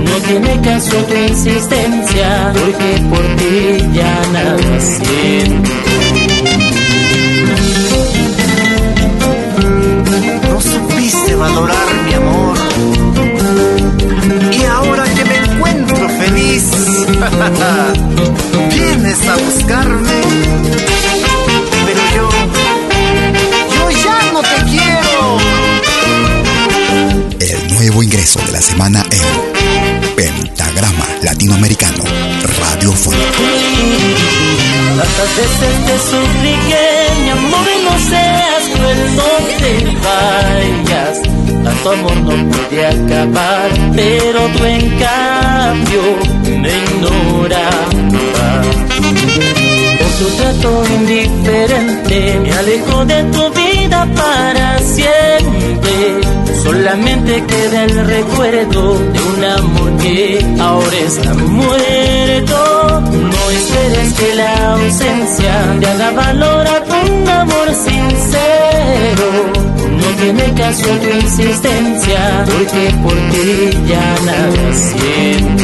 No 0.06 0.16
tiene 0.28 0.62
caso 0.62 0.96
tu 1.04 1.16
insistencia, 1.16 2.54
porque 2.54 3.02
por 3.10 3.26
ti 3.36 3.90
ya 3.94 4.22
nada 4.32 4.80
siento. 4.80 5.72
Supiste 11.34 11.36
valorar 11.36 11.94
mi 12.06 12.14
amor. 12.14 12.58
Y 14.52 14.64
ahora 14.66 15.04
que 15.04 15.26
me 15.26 15.38
encuentro 15.38 16.10
feliz, 16.10 16.64
vienes 18.70 19.28
a 19.28 19.36
buscarme. 19.38 20.22
Pero 21.86 22.02
yo, 22.16 22.30
yo 23.76 23.90
ya 23.92 24.32
no 24.32 24.42
te 24.42 24.64
quiero. 24.70 25.38
El 27.40 27.68
nuevo 27.74 28.04
ingreso 28.04 28.40
de 28.46 28.52
la 28.52 28.62
semana 28.62 29.04
en 29.12 29.24
Pentagrama 30.16 31.08
Latinoamericano 31.24 32.04
Radio 32.60 32.92
Folk. 32.92 33.18
Tantas 34.98 35.36
veces 35.36 35.86
te 35.86 35.98
supliqué, 36.10 36.86
mi 37.24 37.30
amor, 37.30 37.68
no 37.84 37.94
seas 38.10 38.53
Tanto 41.84 42.00
amor 42.00 42.16
no 42.16 42.50
puede 42.50 42.86
acabar, 42.86 43.70
pero 43.94 44.48
tú 44.56 44.66
en 44.66 44.98
me 46.62 46.70
ignorabas. 46.70 47.92
Por 50.00 50.12
tu 50.18 50.28
trato 50.38 50.86
indiferente, 50.96 52.40
me 52.42 52.52
alejo 52.54 53.04
de 53.04 53.24
tu 53.26 53.50
vida 53.50 54.08
para 54.16 54.80
siempre. 54.80 56.23
Solamente 56.64 57.44
queda 57.46 57.84
el 57.84 58.08
recuerdo 58.08 58.98
de 58.98 59.20
un 59.20 59.44
amor 59.44 59.98
que 59.98 60.40
ahora 60.60 60.98
está 60.98 61.34
muerto. 61.34 63.02
No 63.12 63.50
esperes 63.52 64.14
que 64.14 64.36
la 64.36 64.72
ausencia 64.72 65.78
te 65.80 65.88
haga 65.88 66.12
valorar 66.12 66.84
un 67.06 67.28
amor 67.28 67.68
sincero. 67.74 69.26
No 69.92 70.08
tiene 70.22 70.54
caso 70.54 70.88
tu 71.02 71.10
insistencia, 71.10 72.46
porque 72.46 72.94
por 73.04 73.18
ti 73.32 73.70
ya 73.88 74.16
nada 74.26 74.74
siento. 74.74 75.64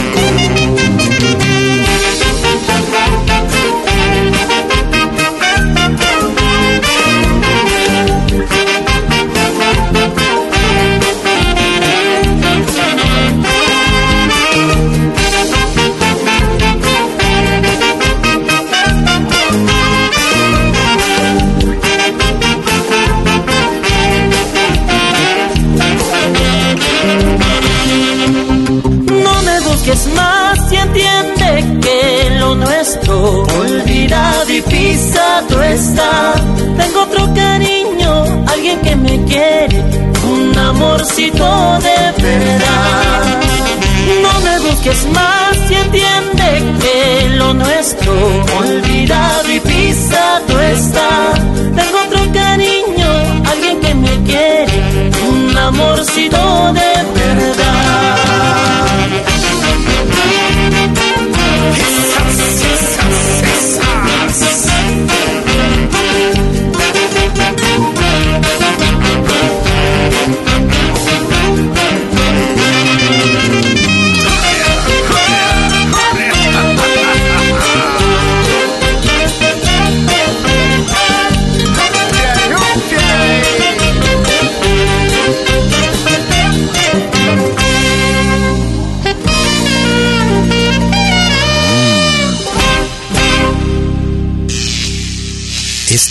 Olvidado 33.23 34.51
y 34.51 34.61
pisado 34.61 35.63
está. 35.63 36.33
Tengo 36.77 37.01
otro 37.01 37.33
cariño, 37.33 38.45
alguien 38.47 38.79
que 38.81 38.95
me 38.95 39.23
quiere, 39.25 39.83
un 40.23 40.57
amorcito 40.57 41.79
de 41.87 42.23
verdad. 42.23 43.39
No 44.23 44.39
me 44.41 44.59
busques 44.59 45.05
más 45.13 45.57
y 45.69 45.73
entiende 45.73 46.63
que 46.81 47.29
lo 47.35 47.53
nuestro 47.53 48.13
olvidado 48.59 49.51
y 49.51 49.59
pisado 49.59 50.61
está. 50.61 51.33
Tengo 51.75 51.97
otro 52.07 52.31
cariño, 52.33 53.09
alguien 53.51 53.79
que 53.79 53.93
me 53.93 54.23
quiere, 54.23 55.11
un 55.29 55.57
amorcito 55.57 56.73
de 56.73 56.88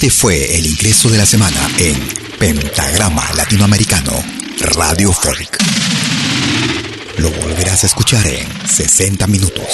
Este 0.00 0.10
fue 0.10 0.56
el 0.56 0.64
ingreso 0.64 1.10
de 1.10 1.18
la 1.18 1.26
semana 1.26 1.58
en 1.76 1.96
Pentagrama 2.38 3.32
Latinoamericano, 3.36 4.12
Radio 4.76 5.12
Folk. 5.12 5.58
Lo 7.18 7.28
volverás 7.32 7.82
a 7.82 7.88
escuchar 7.88 8.24
en 8.28 8.46
60 8.64 9.26
minutos. 9.26 9.66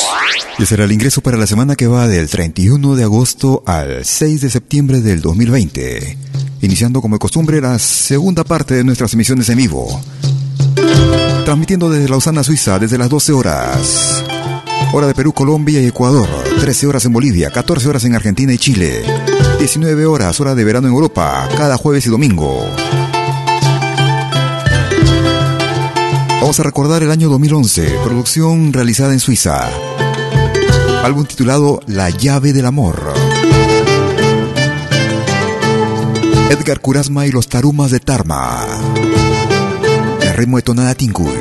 Y 0.58 0.64
será 0.64 0.84
el 0.84 0.92
ingreso 0.92 1.20
para 1.20 1.36
la 1.36 1.46
semana 1.46 1.76
que 1.76 1.88
va 1.88 2.08
del 2.08 2.30
31 2.30 2.96
de 2.96 3.04
agosto 3.04 3.62
al 3.66 4.02
6 4.02 4.40
de 4.40 4.48
septiembre 4.48 5.02
del 5.02 5.20
2020. 5.20 6.16
Iniciando 6.62 7.02
como 7.02 7.16
de 7.16 7.20
costumbre 7.20 7.60
la 7.60 7.78
segunda 7.78 8.44
parte 8.44 8.72
de 8.72 8.84
nuestras 8.84 9.12
emisiones 9.12 9.50
en 9.50 9.58
vivo. 9.58 10.00
Transmitiendo 11.44 11.90
desde 11.90 12.08
Lausana, 12.08 12.42
Suiza, 12.42 12.78
desde 12.78 12.96
las 12.96 13.10
12 13.10 13.32
horas. 13.34 14.24
Hora 14.94 15.06
de 15.06 15.14
Perú, 15.14 15.34
Colombia 15.34 15.82
y 15.82 15.86
Ecuador. 15.86 16.30
13 16.60 16.86
horas 16.86 17.04
en 17.04 17.12
Bolivia, 17.12 17.50
14 17.50 17.86
horas 17.90 18.04
en 18.06 18.14
Argentina 18.14 18.54
y 18.54 18.56
Chile. 18.56 19.02
19 19.59 20.07
horas, 20.07 20.40
hora 20.40 20.55
de 20.55 20.64
verano 20.64 20.88
en 20.88 20.94
Europa, 20.94 21.48
cada 21.57 21.76
jueves 21.76 22.07
y 22.07 22.11
domingo. 22.11 22.66
Vamos 26.40 26.61
a 26.61 26.62
recordar 26.62 27.02
el 27.02 27.11
año 27.11 27.28
2011, 27.30 27.98
producción 28.05 28.72
realizada 28.72 29.12
en 29.12 29.20
Suiza. 29.20 29.68
Álbum 31.02 31.24
titulado 31.24 31.80
La 31.86 32.11
llave 32.11 32.52
del 32.52 32.66
amor. 32.66 33.14
Edgar 36.50 36.80
Curasma 36.80 37.26
y 37.26 37.30
los 37.30 37.48
tarumas 37.48 37.90
de 37.90 38.00
Tarma. 38.00 38.66
El 40.20 40.34
ritmo 40.34 40.59
de 40.59 40.62
tonada 40.62 40.94
Tinguy. 40.94 41.32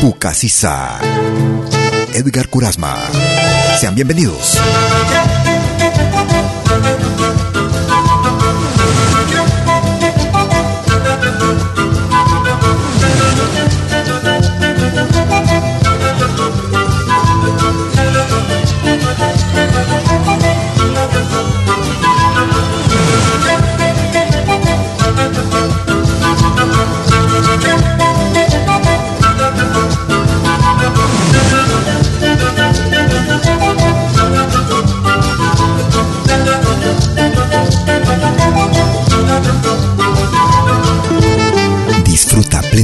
Pucasisa. 0.00 0.98
Edgar 2.12 2.48
Curasma. 2.48 2.96
Sean 3.80 3.94
bienvenidos. 3.94 4.58
Música 5.78 6.47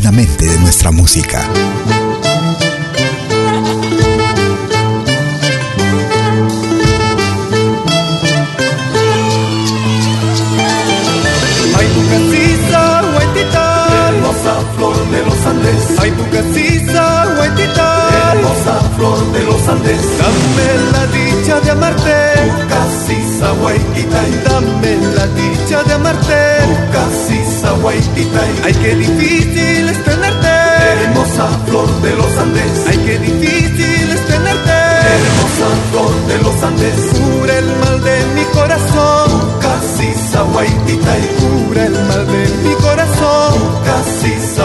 plenamente 0.05 0.47
de 0.47 0.59
nuestra 0.59 0.91
música. 0.91 1.41
Ay, 11.77 11.87
tu 11.95 12.03
casita, 12.11 13.03
guaitita. 13.15 13.87
Hermosa 14.09 14.55
flor 14.77 15.11
de 15.11 15.25
los 15.25 15.47
Andes. 15.47 15.99
Ay, 15.99 16.11
tu 16.11 16.25
casita, 16.29 17.27
guaitita. 17.37 18.09
Hermosa 18.33 18.81
flor 18.97 19.33
de 19.33 19.43
los 19.45 19.69
Andes. 19.69 20.03
Dame 20.19 20.69
la 20.93 21.07
dicha 21.17 21.61
de 21.61 21.71
amarte. 21.71 22.17
Tu 22.45 22.69
casisa, 22.69 23.53
guaitita. 23.59 24.21
Dame 24.51 24.97
la 25.17 25.27
dicha 25.29 25.83
de 25.83 25.95
amarte. 25.95 26.41
Tu 26.67 26.75
casisa, 26.93 27.71
guaitita. 27.81 28.41
Ay, 28.65 28.75
qué 28.75 28.95
difícil. 28.97 29.74
Hermosa 31.35 31.59
flor 31.67 32.01
de 32.01 32.17
los 32.17 32.39
Andes. 32.39 32.85
Ay, 32.89 32.97
qué 32.99 33.19
difícil 33.19 34.11
es 34.13 34.27
tenerte. 34.29 34.71
Hermosa 34.71 35.69
flor 35.91 36.27
de 36.29 36.39
los 36.39 36.63
Andes. 36.63 36.95
Cura 37.11 37.59
el 37.59 37.77
mal 37.79 38.05
de 38.05 38.25
mi 38.37 38.45
corazón. 38.53 39.31
Tu 39.31 39.59
casisa, 39.59 40.43
guaitita. 40.43 41.17
Cura 41.41 41.87
el 41.87 41.93
mal 41.93 42.27
de 42.29 42.49
mi 42.63 42.75
corazón. 42.77 43.55
Tu 43.55 43.85
casisa, 43.85 44.65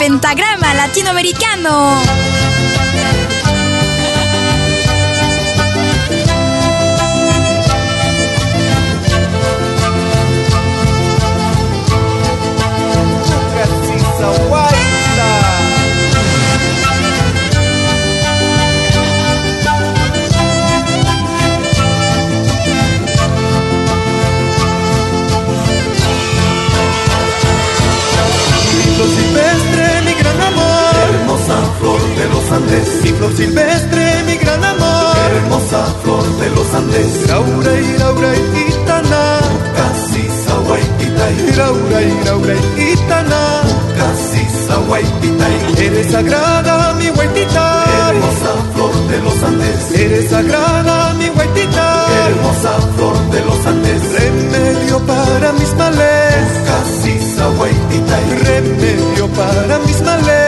pentagrama 0.00 0.72
latinoamericano. 0.72 2.00
Andes. 32.70 33.00
Silvestre, 33.36 34.22
mi 34.26 34.36
gran 34.36 34.62
amor. 34.62 35.16
Hermosa 35.36 35.84
flor 36.02 36.24
de 36.38 36.50
los 36.50 36.74
Andes. 36.74 37.28
Laura 37.28 37.72
y 37.74 37.98
Laura 37.98 38.28
y 38.36 38.70
Itana. 38.70 39.38
Casisa, 39.74 40.54
guaitita. 40.66 41.56
Laura 41.56 42.02
y 42.02 42.24
Laura 42.24 42.54
y 42.54 42.92
Itana. 42.92 43.62
Casisa, 43.98 44.76
guaitita. 44.86 45.46
Eres 45.82 46.10
sagrada, 46.12 46.94
mi 46.94 47.08
guaitita. 47.08 47.84
Hermosa 48.08 48.52
flor 48.74 48.94
de 49.08 49.18
los 49.18 49.42
Andes. 49.42 50.00
Eres 50.00 50.30
sagrada, 50.30 51.14
mi 51.14 51.28
guaitita. 51.28 52.06
Hermosa 52.26 52.72
flor 52.96 53.30
de 53.30 53.40
los 53.44 53.66
Andes. 53.66 54.02
Remedio 54.12 54.98
para 55.06 55.52
mis 55.52 55.74
males. 55.74 56.46
Casisa, 56.66 57.46
guaitita. 57.56 58.18
Remedio 58.44 59.26
para 59.28 59.78
mis 59.80 60.00
males. 60.02 60.39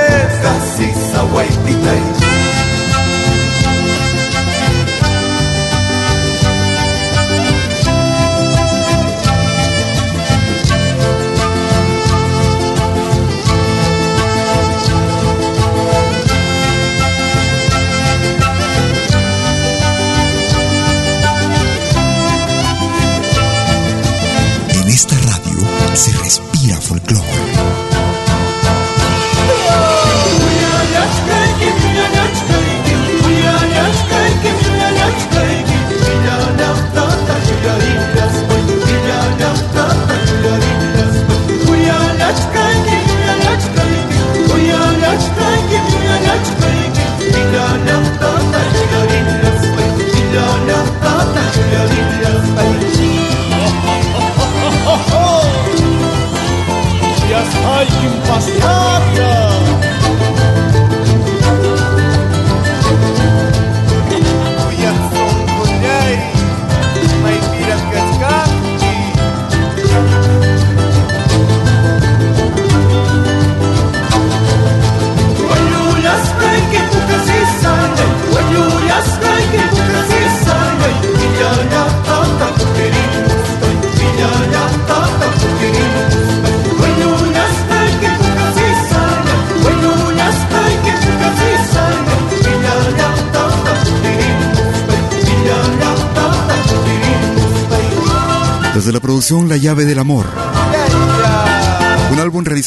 En 24.69 24.89
esta 24.89 25.17
radio 25.19 25.67
se 25.95 26.13
respira 26.19 26.52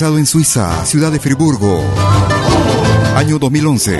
en 0.02 0.26
Suiza, 0.26 0.86
ciudad 0.86 1.10
de 1.10 1.22
Friburgo. 1.22 1.82
Año 3.16 3.40
2011. 3.40 3.98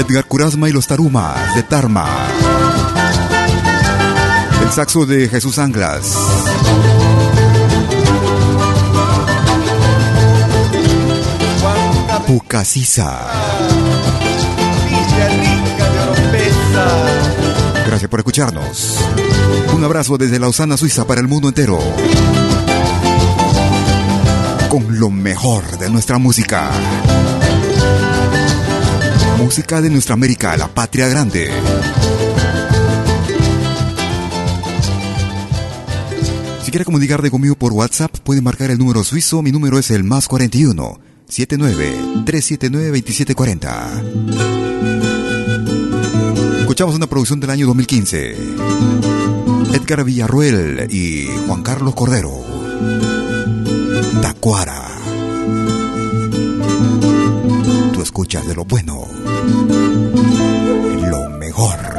Edgar 0.00 0.24
Curasma 0.26 0.68
y 0.68 0.72
los 0.72 0.86
Tarumas 0.86 1.54
de 1.54 1.62
Tarma. 1.62 2.06
El 4.62 4.70
saxo 4.70 5.06
de 5.06 5.28
Jesús 5.28 5.58
Anglas. 5.58 6.14
Pucasisa. 12.26 13.18
Gracias 17.86 18.10
por 18.10 18.20
escucharnos. 18.20 18.98
Un 19.74 19.84
abrazo 19.84 20.18
desde 20.18 20.38
Lausana, 20.38 20.76
Suiza, 20.76 21.06
para 21.06 21.22
el 21.22 21.28
mundo 21.28 21.48
entero. 21.48 21.78
Con 24.74 24.98
lo 24.98 25.08
mejor 25.08 25.78
de 25.78 25.88
nuestra 25.88 26.18
música. 26.18 26.68
Música 29.38 29.80
de 29.80 29.88
nuestra 29.88 30.14
América, 30.14 30.56
la 30.56 30.66
patria 30.66 31.06
grande. 31.06 31.48
Si 36.64 36.72
quiere 36.72 36.84
comunicarte 36.84 37.30
conmigo 37.30 37.54
por 37.54 37.72
WhatsApp, 37.72 38.18
puede 38.18 38.40
marcar 38.40 38.72
el 38.72 38.78
número 38.78 39.04
suizo. 39.04 39.42
Mi 39.42 39.52
número 39.52 39.78
es 39.78 39.92
el 39.92 40.02
más 40.02 40.26
41 40.26 40.98
79 41.28 42.24
379 42.26 43.00
2740. 43.00 44.02
Escuchamos 46.62 46.96
una 46.96 47.06
producción 47.06 47.38
del 47.38 47.50
año 47.50 47.66
2015. 47.68 48.36
Edgar 49.72 50.02
Villarruel 50.02 50.88
y 50.92 51.28
Juan 51.46 51.62
Carlos 51.62 51.94
Cordero. 51.94 53.23
Tacuara. 54.24 54.86
Tú 57.92 58.00
escuchas 58.00 58.48
de 58.48 58.54
lo 58.54 58.64
bueno. 58.64 59.06
Lo 61.10 61.28
mejor. 61.28 61.93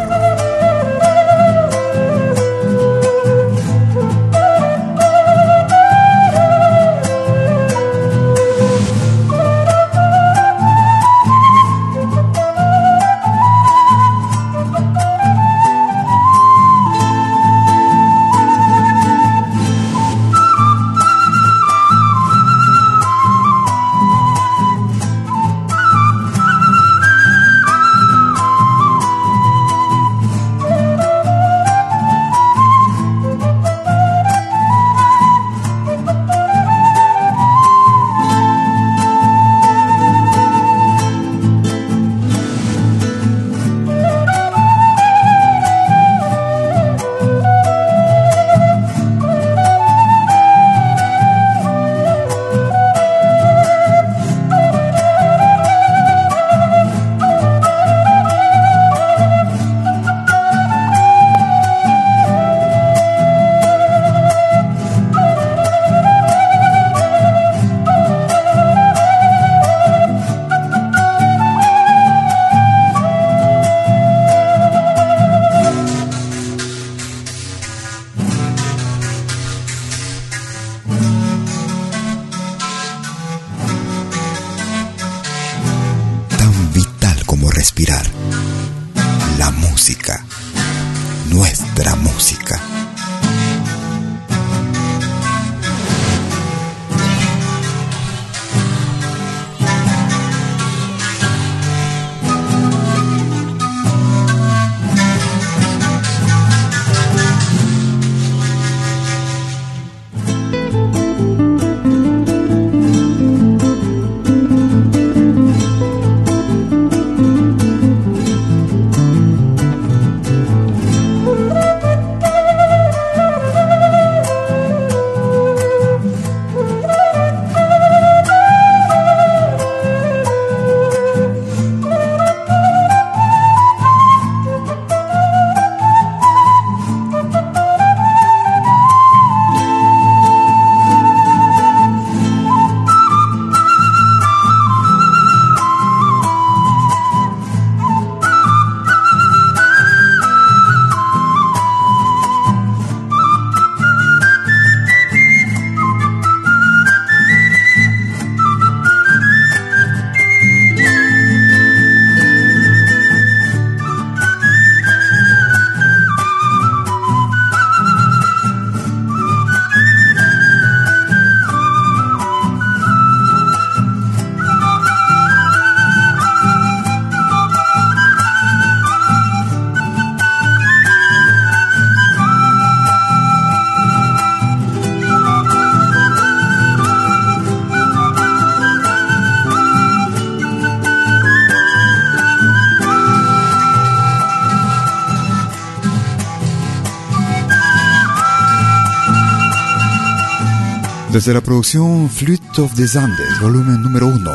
Desde 201.26 201.34
la 201.34 201.42
producción 201.42 202.08
Flute 202.08 202.62
of 202.62 202.76
the 202.76 203.00
Andes, 203.00 203.42
volumen 203.42 203.82
número 203.82 204.10
1. 204.10 204.32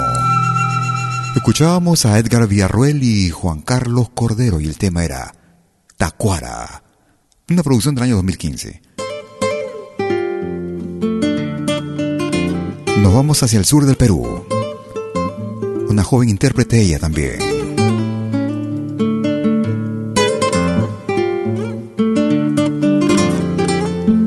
Escuchábamos 1.36 2.05
a 2.05 2.18
Edgar 2.18 2.49
Villarruel 2.49 3.01
y 3.05 3.30
Juan 3.30 3.61
Carlos 3.61 4.09
Cordero 4.12 4.59
y 4.59 4.66
el 4.66 4.76
tema 4.76 5.05
era 5.05 5.32
Tacuara, 5.97 6.82
una 7.49 7.62
producción 7.62 7.95
del 7.95 8.03
año 8.03 8.16
2015. 8.16 8.82
Nos 12.97 13.14
vamos 13.14 13.41
hacia 13.45 13.61
el 13.61 13.66
sur 13.66 13.86
del 13.86 13.95
Perú. 13.95 14.45
Una 15.88 16.03
joven 16.03 16.28
intérprete 16.28 16.82
ella 16.82 16.99
también. 16.99 17.38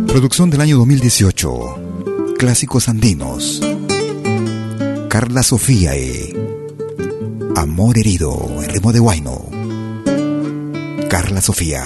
Producción 0.07 0.49
del 0.49 0.61
año 0.61 0.77
2018 0.77 1.92
clásicos 2.43 2.89
andinos. 2.89 3.61
Carla 5.07 5.43
Sofía 5.43 5.95
e 5.95 6.35
Amor 7.55 7.97
herido, 7.97 8.35
en 8.61 8.69
ritmo 8.69 8.91
de 8.91 8.99
Guayno. 8.99 9.45
Carla 11.07 11.39
Sofía. 11.39 11.85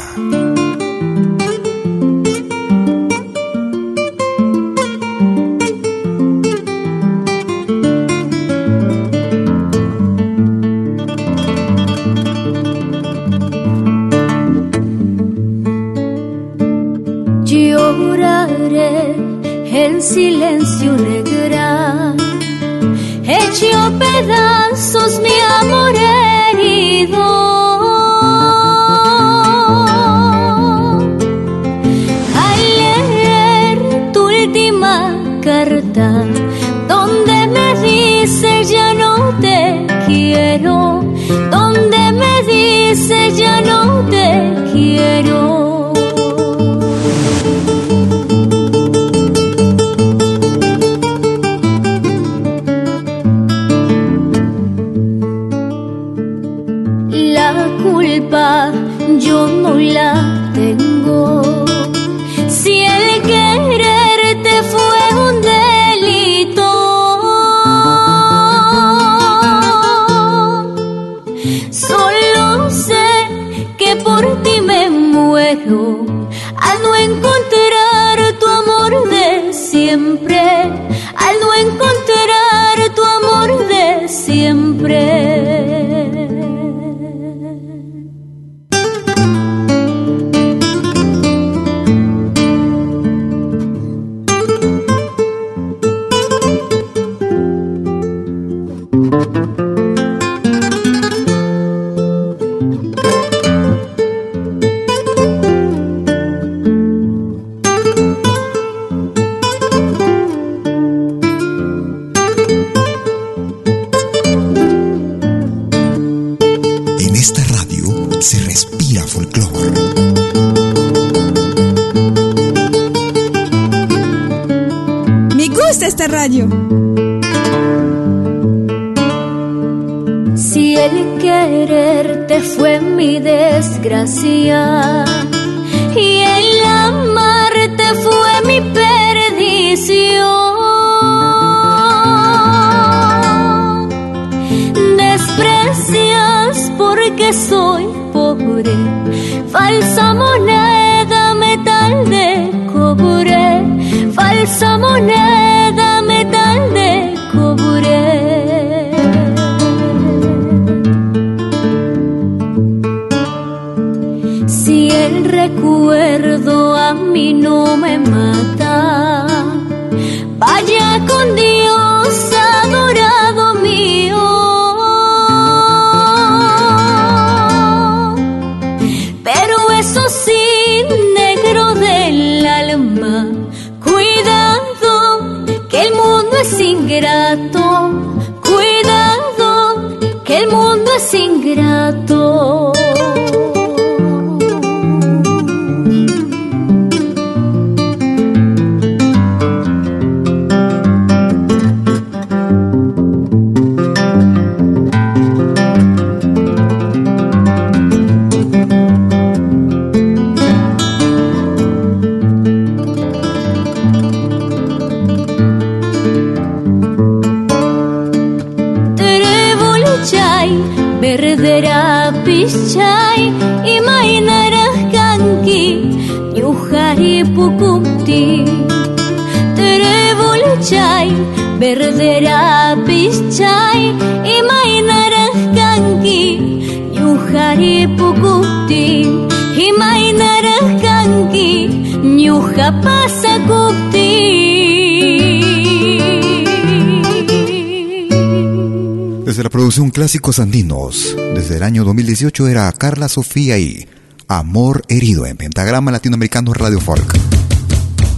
clásicos 250.07 250.39
andinos 250.39 251.17
desde 251.35 251.57
el 251.57 251.63
año 251.63 251.83
2018 251.83 252.47
era 252.47 252.71
Carla 252.71 253.09
Sofía 253.09 253.57
y 253.57 253.89
Amor 254.29 254.83
Herido 254.87 255.25
en 255.25 255.35
Pentagrama 255.35 255.91
Latinoamericano 255.91 256.53
Radio 256.53 256.79
Folk. 256.79 257.13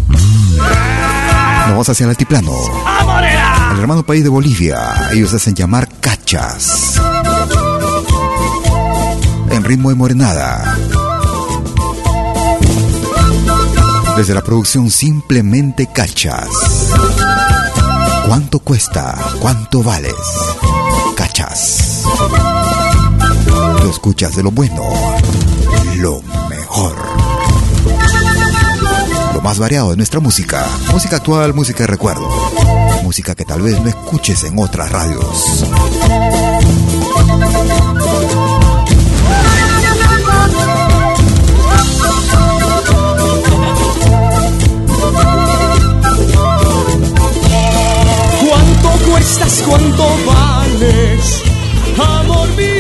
Nos 0.08 1.68
vamos 1.68 1.90
hacia 1.90 2.04
el 2.04 2.12
altiplano. 2.12 2.52
El 3.72 3.80
hermano 3.80 4.06
país 4.06 4.24
de 4.24 4.30
Bolivia. 4.30 5.10
Ellos 5.14 5.34
hacen 5.34 5.56
llamar 5.56 5.90
cachas. 6.00 7.02
En 9.50 9.64
ritmo 9.64 9.90
de 9.90 9.96
morenada. 9.96 10.78
Desde 14.16 14.36
la 14.36 14.44
producción 14.44 14.92
Simplemente 14.92 15.88
Cachas. 15.92 16.50
¿Cuánto 18.28 18.60
cuesta? 18.60 19.18
¿Cuánto 19.40 19.82
vales? 19.82 20.14
Escuchas 23.90 24.36
de 24.36 24.44
lo 24.44 24.52
bueno, 24.52 24.84
lo 25.98 26.22
mejor. 26.48 26.96
Lo 29.34 29.42
más 29.42 29.58
variado 29.58 29.90
de 29.90 29.98
nuestra 29.98 30.20
música. 30.20 30.64
Música 30.92 31.16
actual, 31.16 31.56
música 31.56 31.80
de 31.84 31.88
recuerdo. 31.88 32.30
Música 33.02 33.34
que 33.34 33.46
tal 33.46 33.64
vez 33.64 33.82
no 33.82 33.90
escuches 33.90 34.44
en 34.44 34.60
otras 34.60 34.92
radios. 34.92 35.66
¿Cuánto 48.48 48.90
cuestas? 49.10 49.64
¿Cuánto 49.68 50.08
vales? 50.28 51.44
Amor 51.98 52.48
mío 52.56 52.79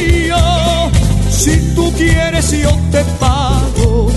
si 1.39 1.57
tú 1.73 1.91
quieres 1.93 2.51
yo 2.51 2.69
te 2.91 3.01
pago, 3.17 4.11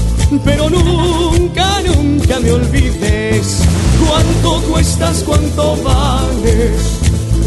pero 0.45 0.69
nunca, 0.69 1.81
nunca 1.87 2.41
me 2.41 2.51
olvides. 2.51 3.63
¿Cuánto 4.05 4.61
cuestas? 4.69 5.23
¿Cuánto 5.25 5.77
vales? 5.85 6.83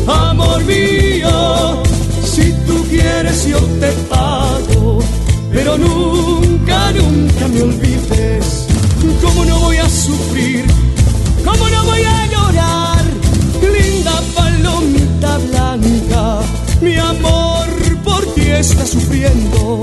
Amor 0.08 0.64
mío, 0.64 1.84
si 2.24 2.54
tú 2.66 2.86
quieres 2.90 3.48
yo 3.48 3.60
te 3.82 3.92
pago, 4.10 5.00
pero 5.52 5.78
nunca, 5.78 6.92
nunca 6.94 7.48
me 7.50 7.62
olvides. 7.64 8.68
¿Cómo 9.22 9.44
no 9.44 9.60
voy 9.60 9.78
a 9.78 9.90
sufrir? 9.90 10.66
¿Cómo 11.44 11.68
no 11.68 11.84
voy 11.84 12.02
a 12.02 12.28
llorar? 12.28 13.04
Linda 13.62 14.22
palomita 14.36 15.38
blanca, 15.38 16.40
mi 16.82 16.96
amor 16.96 17.45
está 18.60 18.86
sufriendo. 18.86 19.82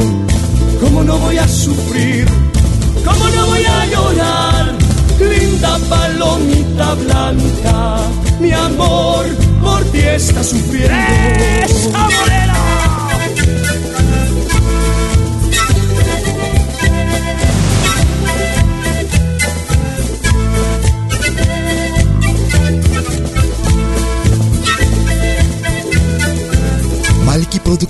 ¿Cómo 0.81 1.05
no 1.05 1.19
voy 1.19 1.39
a 1.39 1.49
sufrir? 1.49 2.27
¿Cómo 3.05 3.29
no 3.29 3.47
voy 3.47 3.65
a 3.65 3.87
llorar? 3.87 4.75
Linda 5.21 5.79
palomita 5.89 6.95
blanca, 6.95 7.99
mi 8.41 8.53
amor 8.53 9.27
por 9.63 9.85
ti 9.93 10.01
está 10.01 10.43
sufriendo. 10.43 10.97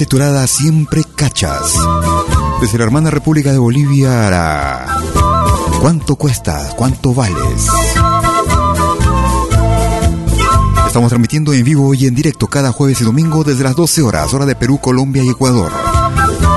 Titulada 0.00 0.46
Siempre 0.46 1.04
Cachas. 1.14 1.74
Desde 2.62 2.78
la 2.78 2.84
hermana 2.84 3.10
República 3.10 3.52
de 3.52 3.58
Bolivia 3.58 4.28
a. 4.28 4.98
¿Cuánto 5.78 6.16
cuesta? 6.16 6.70
¿Cuánto 6.74 7.12
vales? 7.12 7.68
Estamos 10.86 11.10
transmitiendo 11.10 11.52
en 11.52 11.62
vivo 11.64 11.92
y 11.92 12.06
en 12.06 12.14
directo 12.14 12.46
cada 12.46 12.72
jueves 12.72 12.98
y 13.02 13.04
domingo 13.04 13.44
desde 13.44 13.62
las 13.62 13.76
12 13.76 14.00
horas, 14.00 14.32
hora 14.32 14.46
de 14.46 14.54
Perú, 14.54 14.78
Colombia 14.80 15.22
y 15.22 15.28
Ecuador. 15.28 15.70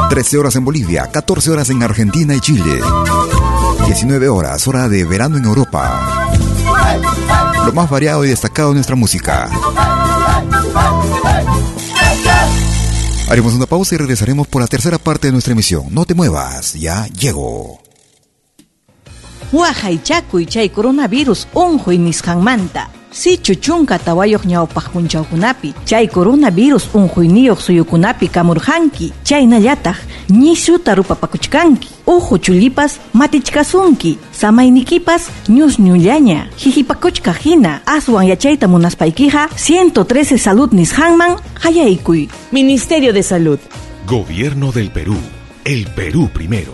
13 0.09 0.37
horas 0.37 0.55
en 0.55 0.63
Bolivia, 0.63 1.09
14 1.11 1.51
horas 1.51 1.69
en 1.69 1.83
Argentina 1.83 2.33
y 2.33 2.39
Chile. 2.39 2.79
19 3.85 4.29
horas, 4.29 4.65
hora 4.69 4.87
de 4.87 5.03
verano 5.03 5.35
en 5.35 5.43
Europa. 5.43 6.31
Lo 7.65 7.73
más 7.73 7.89
variado 7.89 8.23
y 8.23 8.29
destacado 8.29 8.69
de 8.69 8.75
nuestra 8.75 8.95
música. 8.95 9.49
Haremos 13.33 13.55
una 13.55 13.65
pausa 13.65 13.95
y 13.95 13.97
regresaremos 13.97 14.45
por 14.45 14.61
la 14.61 14.67
tercera 14.67 14.99
parte 14.99 15.27
de 15.27 15.31
nuestra 15.31 15.53
emisión. 15.53 15.85
No 15.89 16.05
te 16.05 16.13
muevas, 16.13 16.75
ya 16.75 17.07
llego. 17.07 17.79
Huajaychakuy 19.51 20.45
chay 20.45 20.69
coronavirus 20.69 21.47
unjuy 21.55 21.97
nisqanmanta. 21.97 22.91
Si 23.09 23.39
chuchunka 23.39 23.97
tawayoq 23.97 24.45
ñawpaq 24.45 24.91
punchawkunapi 24.91 25.73
chay 25.83 26.07
coronavirus 26.09 26.89
unjuyniyuq 26.93 27.59
suyukunapi 27.59 28.27
kamurjanki 28.27 29.11
chaynallataq 29.23 29.97
ñishuta 30.41 30.95
rupapakuchkanki 30.95 31.89
uhu 32.07 32.37
chullipas 32.43 32.99
matichkasunki 33.13 34.17
samaynikipas 34.31 35.21
ñusñullaña 35.55 36.39
hihipakuchka 36.61 37.33
hina 37.43 37.81
aswan 37.85 38.27
yachayta 38.27 38.67
munaspaykiqa 38.67 39.49
113 39.55 40.37
salud 40.37 40.69
nisqanman 40.73 41.37
hayaykuy 41.63 42.29
Ministerio 42.51 43.13
de 43.13 43.23
Salud. 43.23 43.59
Gobierno 44.07 44.71
del 44.71 44.89
Perú. 44.91 45.17
El 45.65 45.85
Perú 45.87 46.29
primero. 46.33 46.73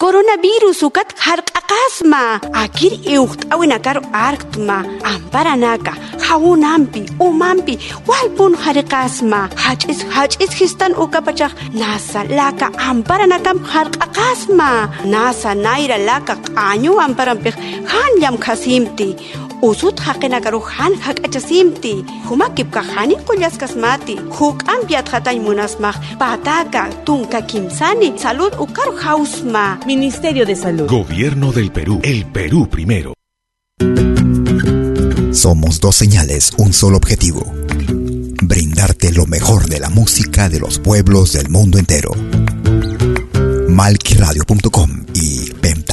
Coronavirus 0.00 0.80
ukat 0.88 1.12
harq'aqasma 1.20 2.40
akir 2.56 2.92
iuqt'awinakar 3.14 4.00
arktma 4.16 4.78
amparanaka 5.10 5.92
hawunampi 6.24 7.02
umanpi 7.26 7.74
walpun 8.08 8.56
hariqasma 8.62 9.40
hach'is 9.64 10.00
hach'is 10.14 10.56
histan 10.60 10.96
ukapachaq 11.04 11.52
nasa 11.80 12.24
laka 12.38 12.72
amparanakam 12.90 13.60
harq'aqasma 13.72 14.70
nasa 15.12 15.52
nayra 15.66 16.00
laka 16.08 16.34
q'añu 16.48 16.96
amparanpik 17.06 17.60
hanllam 17.92 18.40
khasimti 18.44 19.08
usut 19.62 20.00
haqinakaru 20.06 20.60
han 20.76 20.94
hak'achasimti 21.06 21.94
humakipka 22.28 22.82
hani 22.94 23.16
qullasqasmati 23.26 24.16
huk'ampiat 24.38 25.08
hatay 25.12 25.38
munasmaq 25.46 25.96
pataka 26.18 26.82
tunka 27.04 27.42
kimsani 27.42 28.12
salud 28.18 28.52
ukaru 28.64 28.94
hausma 29.04 29.78
Ministerio 29.86 30.46
de 30.46 30.56
Salud. 30.56 30.88
Gobierno 30.88 31.52
del 31.52 31.72
Perú. 31.72 32.00
El 32.02 32.26
Perú 32.26 32.68
primero. 32.68 33.14
Somos 35.32 35.80
dos 35.80 35.96
señales, 35.96 36.52
un 36.58 36.72
solo 36.72 36.96
objetivo. 36.96 37.42
Brindarte 38.42 39.12
lo 39.12 39.26
mejor 39.26 39.68
de 39.68 39.80
la 39.80 39.88
música 39.88 40.48
de 40.48 40.60
los 40.60 40.78
pueblos 40.78 41.32
del 41.32 41.48
mundo 41.48 41.78
entero. 41.78 42.10
Malquiradio.com 43.68 45.06
y 45.14 45.39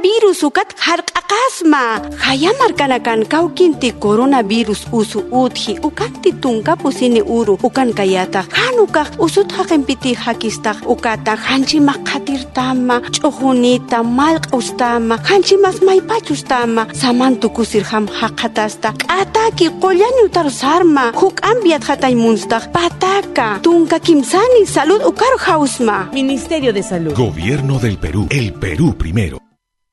Coronavirus 0.00 0.42
ukat 0.48 0.70
harq'aqasma 0.80 1.84
hayamarkanakan 2.24 3.28
kawkinti 3.28 3.92
coronavirus 4.00 4.88
usu 4.96 5.20
utji 5.28 5.76
ukanti 5.84 6.32
tunkapusini 6.40 7.20
uru 7.20 7.60
ukan 7.60 7.92
kayata 7.92 8.40
hanukaq 8.48 9.20
usut 9.20 9.52
haqinpiti 9.52 10.16
hakistaq 10.16 10.80
ukata 10.88 11.36
hanchimaq 11.36 12.00
qatirtama 12.08 12.96
ch'ujunita 13.12 14.00
malq'ustama 14.00 15.20
hanchimas 15.28 15.84
maypachustama 15.84 16.88
samantukusir 16.96 17.84
ham 17.92 18.08
haqatasta 18.08 18.96
k'ataki 19.04 19.68
qollañutar 19.84 20.48
sarma 20.48 21.12
huk'ampiat 21.12 21.84
hataymunstaq 21.84 22.72
pataka 22.72 23.60
tunka 23.60 24.00
kimsani 24.00 24.64
salud 24.64 25.04
ukaru 25.04 25.36
hausma 25.46 26.08
Ministerio 26.12 26.72
de 26.72 26.82
Salud. 26.82 27.12
Gobierno 27.12 27.78
del 27.78 27.98
Perú. 27.98 28.26
El 28.30 28.54
Perú 28.54 28.96
primero. 28.96 29.36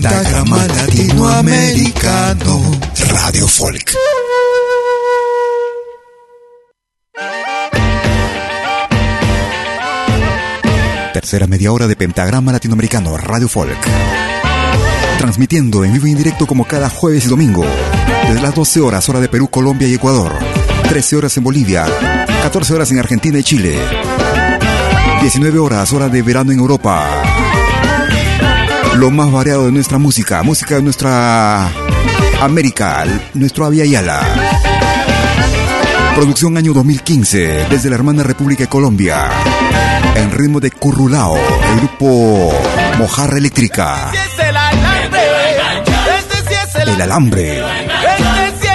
Pentagrama 0.00 0.64
Latinoamericano 0.64 2.78
Radio 3.10 3.48
Folk. 3.48 3.96
Tercera 11.12 11.48
media 11.48 11.72
hora 11.72 11.88
de 11.88 11.96
Pentagrama 11.96 12.52
Latinoamericano 12.52 13.16
Radio 13.16 13.48
Folk. 13.48 13.76
Transmitiendo 15.18 15.84
en 15.84 15.94
vivo 15.94 16.06
y 16.06 16.12
en 16.12 16.18
directo 16.18 16.46
como 16.46 16.64
cada 16.64 16.88
jueves 16.88 17.26
y 17.26 17.28
domingo. 17.28 17.66
Desde 18.28 18.40
las 18.40 18.54
12 18.54 18.80
horas, 18.80 19.08
hora 19.08 19.18
de 19.18 19.28
Perú, 19.28 19.50
Colombia 19.50 19.88
y 19.88 19.94
Ecuador. 19.94 20.38
13 20.88 21.16
horas 21.16 21.36
en 21.38 21.42
Bolivia. 21.42 21.86
14 22.42 22.72
horas 22.72 22.92
en 22.92 23.00
Argentina 23.00 23.36
y 23.36 23.42
Chile. 23.42 23.76
19 25.22 25.58
horas, 25.58 25.92
hora 25.92 26.08
de 26.08 26.22
verano 26.22 26.52
en 26.52 26.60
Europa. 26.60 27.47
Lo 28.98 29.12
más 29.12 29.30
variado 29.30 29.66
de 29.66 29.70
nuestra 29.70 29.96
música, 29.96 30.42
música 30.42 30.74
de 30.74 30.82
nuestra 30.82 31.70
América, 32.40 33.04
nuestro 33.32 33.64
Avia 33.64 33.84
Yala. 33.84 34.20
Producción 36.16 36.56
año 36.56 36.72
2015, 36.72 37.68
desde 37.70 37.90
la 37.90 37.94
hermana 37.94 38.24
República 38.24 38.64
de 38.64 38.68
Colombia. 38.68 39.28
En 40.16 40.32
ritmo 40.32 40.58
de 40.58 40.72
Currulao, 40.72 41.36
el 41.36 41.76
grupo 41.76 42.52
Mojarra 42.98 43.38
Eléctrica. 43.38 44.10
Este 44.12 44.48
el 46.92 47.00
alambre. 47.00 47.58
Este 47.60 48.68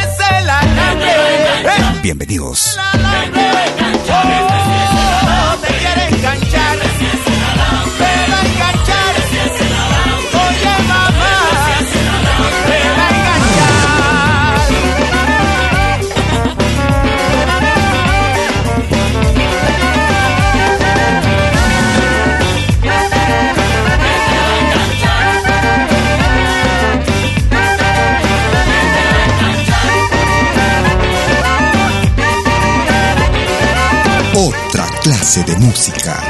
clase 35.34 35.43
de 35.43 35.55
música. 35.57 36.21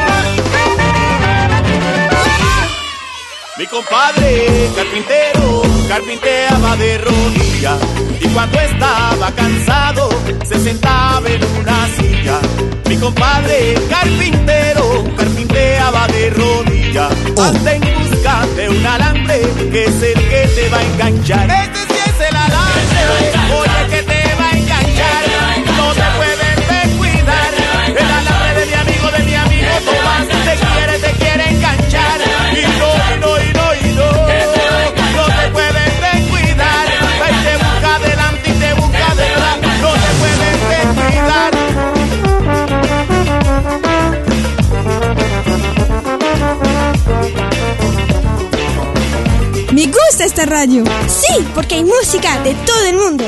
Mi 3.57 3.65
compadre 3.67 4.69
carpintero 4.75 5.61
carpinteaba 5.87 6.75
de 6.77 6.97
rodilla 6.99 7.77
y 8.19 8.27
cuando 8.29 8.59
estaba 8.59 9.31
cansado 9.31 10.09
se 10.47 10.59
sentaba 10.59 11.27
en 11.27 11.43
una 11.59 11.87
silla. 11.97 12.39
Mi 12.87 12.97
compadre 12.97 13.75
carpintero 13.89 15.03
carpinteaba 15.17 16.07
de 16.07 16.29
rodilla 16.29 17.09
anda 17.37 17.73
en 17.73 17.81
busca 17.81 18.45
de 18.55 18.69
un 18.69 18.85
alambre 18.85 19.41
que 19.71 19.85
es 19.85 20.01
el 20.01 20.29
que 20.29 20.47
te 20.55 20.69
va 20.69 20.77
a 20.77 20.83
enganchar. 20.83 21.49
Este 21.49 21.93
sí 21.93 21.99
es 22.05 22.29
el 22.29 22.35
alambre, 22.35 23.01
oye 23.59 23.89
que 23.89 24.02
te 30.21 30.55
quiere, 30.55 30.99
te 30.99 31.11
quiere 31.17 31.49
enganchar 31.49 32.19
y 32.51 32.61
no, 32.79 32.89
y 33.09 33.19
no, 33.19 33.31
y 33.43 33.53
no, 33.53 33.65
y 33.75 33.93
no, 33.93 34.09
no 35.15 35.25
te 35.25 35.45
puedes 35.51 36.01
descuidar. 36.01 36.87
Ahí 37.23 37.35
te 37.43 37.53
busca 37.57 37.89
adelante 37.95 38.49
y 38.49 38.53
te 38.53 38.73
busca 38.73 39.07
detrás, 39.15 39.57
no 39.81 39.91
te 40.03 40.11
puedes 40.19 40.59
descuidar. 40.69 41.51
Me 49.73 49.85
gusta 49.87 50.25
esta 50.25 50.45
radio. 50.45 50.83
Sí, 51.07 51.45
porque 51.55 51.75
hay 51.75 51.83
música 51.83 52.39
de 52.43 52.53
todo 52.53 52.85
el 52.85 52.97
mundo. 52.97 53.25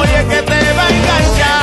Oye 0.00 0.26
que 0.28 0.42
te 0.42 0.72
va 0.72 0.86
a 0.86 0.88
enganchar. 0.88 1.61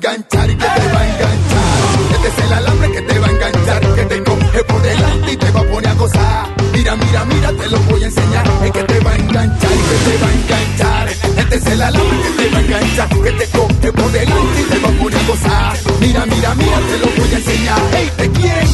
Enganchar 0.00 0.50
y 0.50 0.56
que 0.56 0.64
te 0.64 0.92
va 0.94 1.00
a 1.00 1.08
enganchar. 1.08 2.14
Este 2.14 2.28
es 2.28 2.46
el 2.46 2.52
alambre 2.54 2.90
que 2.92 3.02
te 3.02 3.18
va 3.18 3.26
a 3.26 3.30
enganchar, 3.30 3.94
que 3.94 4.04
te 4.06 4.24
coge 4.24 4.64
por 4.64 4.82
delante 4.82 5.32
y 5.32 5.36
te 5.36 5.50
va 5.50 5.60
a 5.60 5.64
poner 5.64 5.88
a 5.88 5.94
gozar. 5.94 6.54
Mira, 6.72 6.96
mira, 6.96 7.24
mira, 7.26 7.52
te 7.52 7.68
lo 7.68 7.78
voy 7.80 8.02
a 8.02 8.06
enseñar. 8.06 8.44
Ay, 8.62 8.70
que 8.70 8.82
te 8.84 9.00
va 9.00 9.10
a 9.10 9.16
enganchar 9.16 9.70
y 9.72 9.82
que 9.90 10.10
te 10.10 10.18
va 10.22 10.28
a 10.28 10.32
enganchar. 10.32 11.08
Este 11.36 11.56
es 11.56 11.66
el 11.66 11.82
alambre 11.82 12.16
que 12.22 12.30
te 12.30 12.48
va 12.48 12.56
a 12.56 12.60
enganchar, 12.62 13.08
que 13.08 13.32
te 13.32 13.46
coge 13.58 13.92
por 13.92 14.12
delante 14.12 14.60
y 14.60 14.64
te 14.64 14.78
va 14.78 14.88
a 14.88 14.92
poner 14.92 15.18
a 15.18 15.26
gozar. 15.26 15.78
Mira, 16.00 16.26
mira, 16.26 16.54
mira, 16.54 16.78
te 16.78 16.98
lo 16.98 17.06
voy 17.06 17.34
a 17.34 17.36
enseñar. 17.36 17.80
Ey, 17.94 18.10
te 18.16 18.30
quiere 18.30 18.69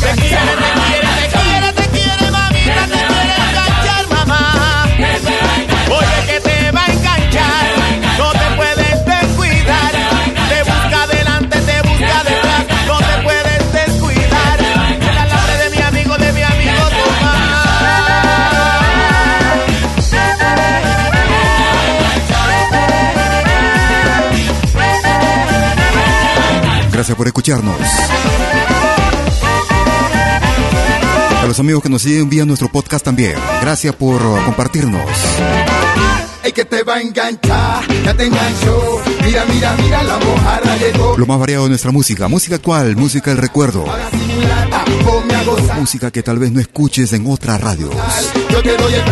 Gracias 26.97 27.14
por 27.14 27.26
escucharnos. 27.26 27.76
A 31.38 31.44
los 31.47 31.61
amigos 31.61 31.82
que 31.82 31.90
nos 31.90 32.01
siguen 32.01 32.30
vía 32.30 32.47
nuestro 32.47 32.68
podcast 32.68 33.05
también. 33.05 33.34
Gracias 33.61 33.94
por 33.94 34.22
compartirnos. 34.47 35.03
Ay, 36.47 36.53
que 36.53 36.64
te 36.64 36.84
va 36.84 36.94
a 36.94 37.03
enganchar, 37.03 37.84
ya 38.05 38.14
te 38.14 38.24
enganchó. 38.24 39.03
Mira, 39.24 39.44
mira, 39.53 39.74
mira, 39.82 40.05
la 40.05 40.16
mojarra 40.16 40.76
llegó. 40.76 41.18
Lo 41.18 41.26
más 41.26 41.40
variado 41.40 41.64
de 41.64 41.70
nuestra 41.70 41.90
música. 41.90 42.28
Música 42.28 42.55
actual, 42.55 42.94
música 42.94 43.30
del 43.32 43.38
recuerdo. 43.38 43.84
A. 43.90 45.74
Música 45.76 46.12
que 46.12 46.22
tal 46.22 46.38
vez 46.38 46.53
no 46.53 46.61
escuches 46.61 47.12
en 47.14 47.28
otras 47.28 47.61
radios. 47.61 47.90
Yo 48.49 48.62
te 48.62 48.76
doy 48.76 48.94
el 48.94 49.03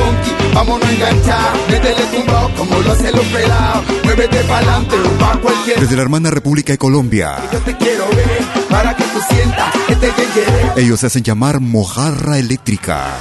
vámonos 0.55 0.89
a 0.89 0.93
enganchar. 0.93 1.57
Métele 1.69 2.05
tumbao 2.13 2.55
como 2.55 2.79
lo 2.79 2.93
hacen 2.93 3.17
los 3.17 3.27
pelados. 3.27 3.85
Muévete 4.05 4.45
pa'lante 4.45 4.95
o 4.95 5.19
pa' 5.19 5.41
cualquier. 5.41 5.81
Desde 5.81 5.97
la 5.97 6.03
hermana 6.03 6.31
República 6.31 6.73
de 6.73 6.79
Colombia. 6.79 7.37
Yo 7.53 7.59
te 7.59 7.77
quiero 7.77 8.07
ver 8.11 8.45
para 8.71 8.95
que 8.95 9.03
tú 9.03 9.19
sientas 9.29 9.75
que 9.89 9.97
te 9.97 10.07
llegue. 10.07 10.73
Ellos 10.77 11.01
se 11.01 11.07
hacen 11.07 11.25
llamar 11.25 11.59
Mojarra 11.59 12.39
Eléctrica. 12.39 13.19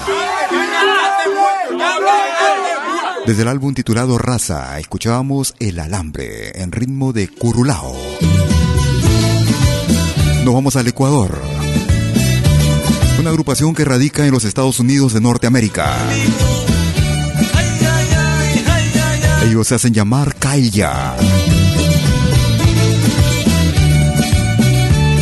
Desde 3.25 3.43
el 3.43 3.47
álbum 3.47 3.73
titulado 3.73 4.17
Raza, 4.17 4.77
escuchábamos 4.79 5.55
El 5.59 5.79
Alambre 5.79 6.61
en 6.61 6.73
ritmo 6.73 7.13
de 7.13 7.29
Curulao. 7.29 7.95
Nos 10.43 10.53
vamos 10.53 10.75
al 10.75 10.89
Ecuador. 10.89 11.41
Una 13.21 13.29
agrupación 13.29 13.73
que 13.73 13.85
radica 13.85 14.25
en 14.25 14.31
los 14.31 14.43
Estados 14.43 14.81
Unidos 14.81 15.13
de 15.13 15.21
Norteamérica. 15.21 15.95
Ellos 19.45 19.67
se 19.67 19.75
hacen 19.75 19.93
llamar 19.93 20.35
Kailla. 20.35 21.15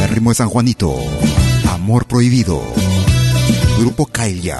El 0.02 0.10
ritmo 0.10 0.32
de 0.32 0.36
San 0.36 0.50
Juanito. 0.50 0.96
Amor 1.70 2.08
prohibido. 2.08 2.64
Grupo 3.78 4.08
Kailla. 4.08 4.60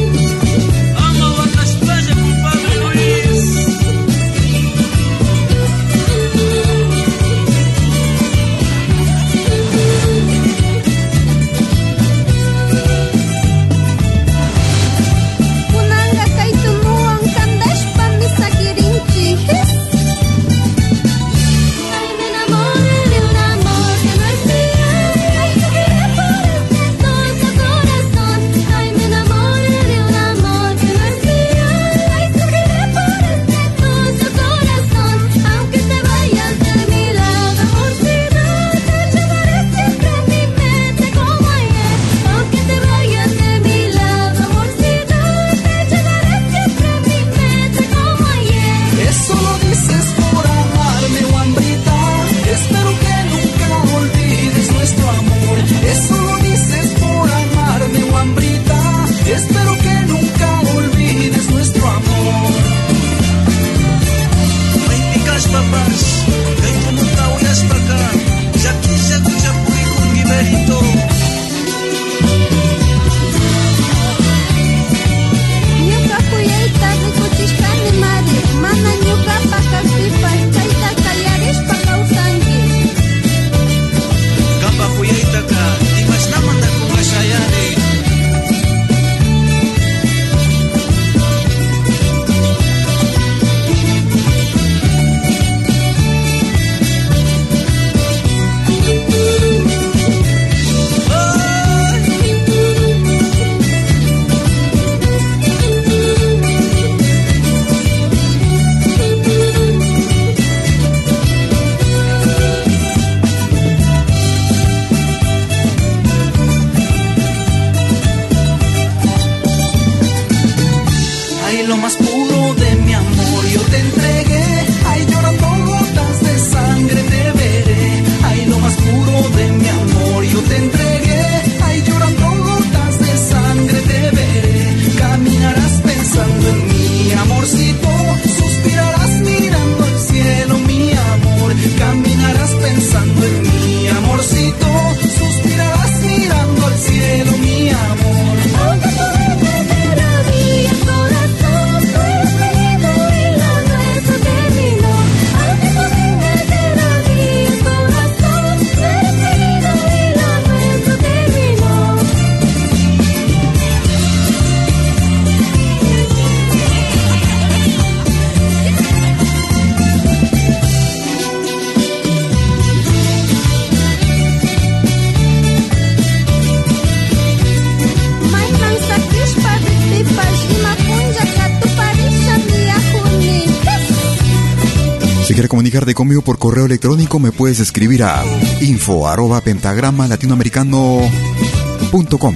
Conmigo 185.93 186.21
por 186.21 186.37
correo 186.37 186.65
electrónico, 186.65 187.19
me 187.19 187.31
puedes 187.31 187.59
escribir 187.59 188.03
a 188.03 188.23
info 188.61 189.07
arroba 189.07 189.41
pentagrama 189.41 190.07
latinoamericano.com. 190.07 192.35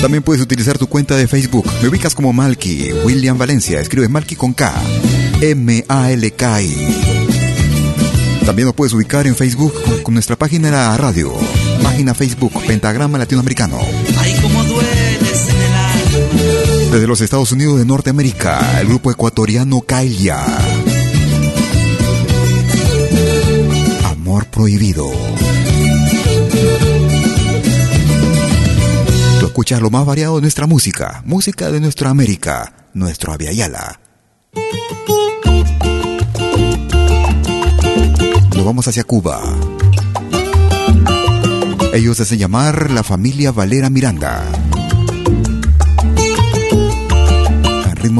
También 0.00 0.22
puedes 0.22 0.42
utilizar 0.42 0.78
tu 0.78 0.86
cuenta 0.86 1.16
de 1.16 1.26
Facebook. 1.26 1.68
Me 1.82 1.88
ubicas 1.88 2.14
como 2.14 2.32
Malky, 2.32 2.92
William 3.04 3.36
Valencia. 3.36 3.80
Escribes 3.80 4.08
Malky 4.08 4.36
con 4.36 4.54
K. 4.54 4.72
M-A-L-K-I. 5.40 6.76
También 8.46 8.66
nos 8.66 8.74
puedes 8.74 8.94
ubicar 8.94 9.26
en 9.26 9.34
Facebook 9.34 9.74
con 10.02 10.14
nuestra 10.14 10.36
página 10.36 10.68
de 10.68 10.76
la 10.76 10.96
radio. 10.96 11.32
Página 11.82 12.14
Facebook, 12.14 12.52
Pentagrama 12.66 13.18
Latinoamericano. 13.18 13.78
Desde 16.90 17.06
los 17.06 17.20
Estados 17.20 17.52
Unidos 17.52 17.78
de 17.78 17.84
Norteamérica, 17.84 18.80
el 18.80 18.88
grupo 18.88 19.10
ecuatoriano 19.10 19.82
Kailia. 19.82 20.42
Amor 24.04 24.46
prohibido. 24.46 25.06
Tú 29.38 29.46
escuchas 29.46 29.82
lo 29.82 29.90
más 29.90 30.06
variado 30.06 30.36
de 30.36 30.40
nuestra 30.40 30.66
música, 30.66 31.22
música 31.26 31.70
de 31.70 31.80
nuestra 31.80 32.08
América, 32.08 32.88
nuestro 32.94 33.32
Aviala. 33.32 34.00
Nos 38.56 38.64
vamos 38.64 38.88
hacia 38.88 39.04
Cuba. 39.04 39.42
Ellos 41.92 42.18
hacen 42.18 42.38
llamar 42.38 42.90
la 42.90 43.02
familia 43.02 43.52
Valera 43.52 43.90
Miranda. 43.90 44.44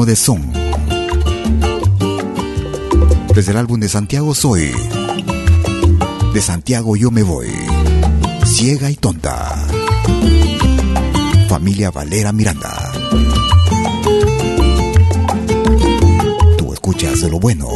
De 0.05 0.15
son. 0.15 0.51
Desde 3.33 3.51
el 3.51 3.57
álbum 3.57 3.79
de 3.79 3.89
Santiago 3.89 4.33
Soy. 4.35 4.71
De 6.33 6.41
Santiago 6.41 6.95
Yo 6.95 7.11
Me 7.11 7.23
Voy. 7.23 7.49
Ciega 8.45 8.89
y 8.91 8.95
tonta. 8.95 9.67
Familia 11.47 11.91
Valera 11.91 12.31
Miranda. 12.31 12.91
Tú 16.57 16.73
escuchas 16.73 17.21
de 17.21 17.29
lo 17.29 17.39
bueno. 17.39 17.67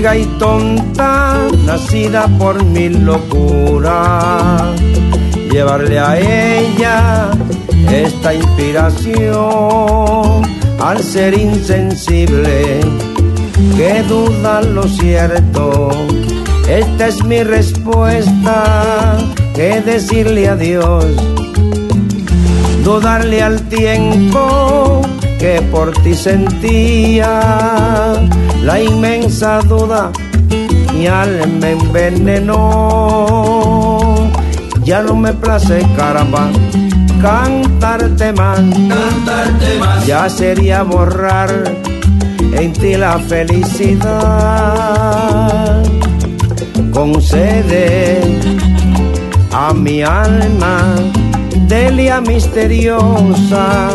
Y 0.00 0.24
tonta, 0.38 1.36
nacida 1.66 2.26
por 2.38 2.64
mi 2.64 2.88
locura. 2.88 4.72
Llevarle 5.52 5.98
a 5.98 6.18
ella 6.18 7.30
esta 7.92 8.32
inspiración 8.32 9.20
al 10.80 11.02
ser 11.02 11.34
insensible 11.38 12.80
que 13.76 14.02
duda 14.08 14.62
lo 14.62 14.84
cierto. 14.84 15.90
Esta 16.66 17.08
es 17.08 17.22
mi 17.22 17.42
respuesta, 17.42 19.18
que 19.54 19.82
decirle 19.82 20.48
adiós, 20.48 21.04
dudarle 22.84 23.42
al 23.42 23.60
tiempo 23.68 25.02
que 25.38 25.60
por 25.70 25.92
ti 26.02 26.14
sentía 26.14 27.40
la 28.62 28.80
inmensa 28.80 29.60
duda 29.60 30.10
mi 31.00 31.06
alma 31.06 31.70
envenenó. 31.70 32.56
Ya 34.84 35.02
no 35.02 35.14
me 35.16 35.32
place 35.32 35.86
caramba 35.96 36.50
cantarte 37.22 38.32
más. 38.34 38.60
Cantarte 38.60 39.78
más. 39.78 40.06
ya 40.06 40.28
sería 40.28 40.82
borrar 40.82 41.50
en 42.52 42.72
ti 42.74 42.96
la 42.96 43.18
felicidad. 43.18 44.10
Concede 46.92 48.20
a 49.52 49.72
mi 49.72 50.02
alma 50.02 50.82
delia 51.66 52.20
misteriosa 52.20 53.88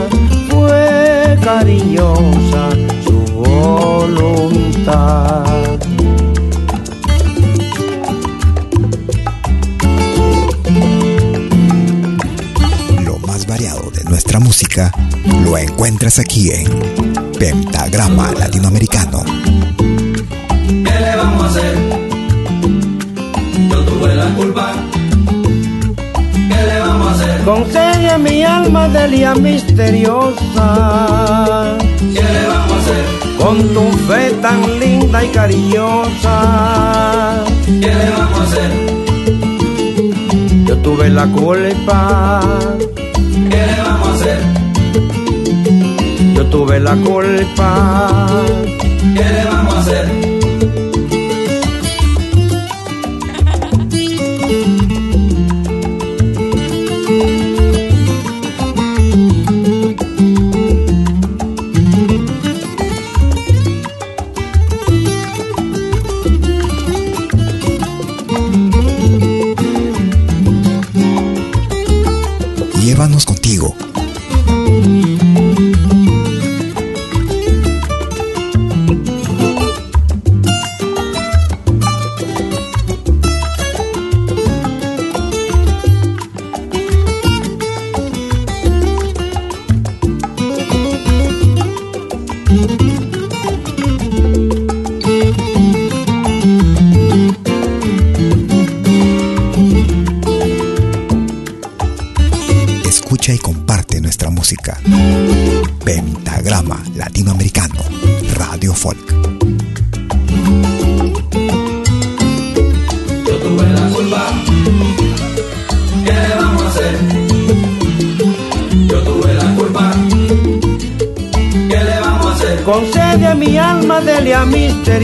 fue 0.49 1.37
cariñosa 1.43 2.69
voluntad. 4.13 5.79
Lo 13.03 13.19
más 13.19 13.47
variado 13.47 13.89
de 13.91 14.03
nuestra 14.03 14.39
música 14.39 14.91
lo 15.43 15.57
encuentras 15.57 16.19
aquí 16.19 16.51
en 16.51 16.67
Pentagrama 17.39 18.31
Latinoamericano. 18.33 19.23
¿Qué 20.67 20.99
le 20.99 21.15
vamos 21.15 21.43
a 21.43 21.47
hacer? 21.49 21.75
Yo 23.69 23.85
tuve 23.85 24.15
la 24.15 24.33
culpa. 24.35 24.73
¿Qué 26.33 26.65
le 26.67 26.79
vamos 26.79 27.07
a 27.07 27.11
hacer? 27.15 27.41
Concede 27.43 28.09
a 28.09 28.17
mi 28.17 28.43
alma 28.43 28.87
delia 28.89 29.35
misteriosa. 29.35 30.37
¿Qué 31.99 32.23
le 32.23 32.47
vamos 32.47 32.71
a 32.71 32.79
hacer? 32.79 33.24
Con 33.45 33.61
tu 33.75 33.85
fe 34.07 34.31
tan 34.41 34.59
linda 34.79 35.23
y 35.23 35.27
cariñosa. 35.27 37.43
¿Qué 37.63 37.93
le 37.93 38.09
vamos 38.09 38.39
a 38.39 38.43
hacer? 38.43 38.71
Yo 40.65 40.75
tuve 40.79 41.11
la 41.11 41.27
culpa. 41.27 42.41
¿Qué 43.51 43.67
le 43.67 43.81
vamos 43.83 44.07
a 44.07 44.13
hacer? 44.13 44.39
Yo 46.33 46.43
tuve 46.47 46.79
la 46.79 46.95
culpa. 46.95 48.27
¿Qué 49.15 49.23
le 49.23 49.45
vamos 49.45 49.75
a 49.75 49.79
hacer? 49.79 50.34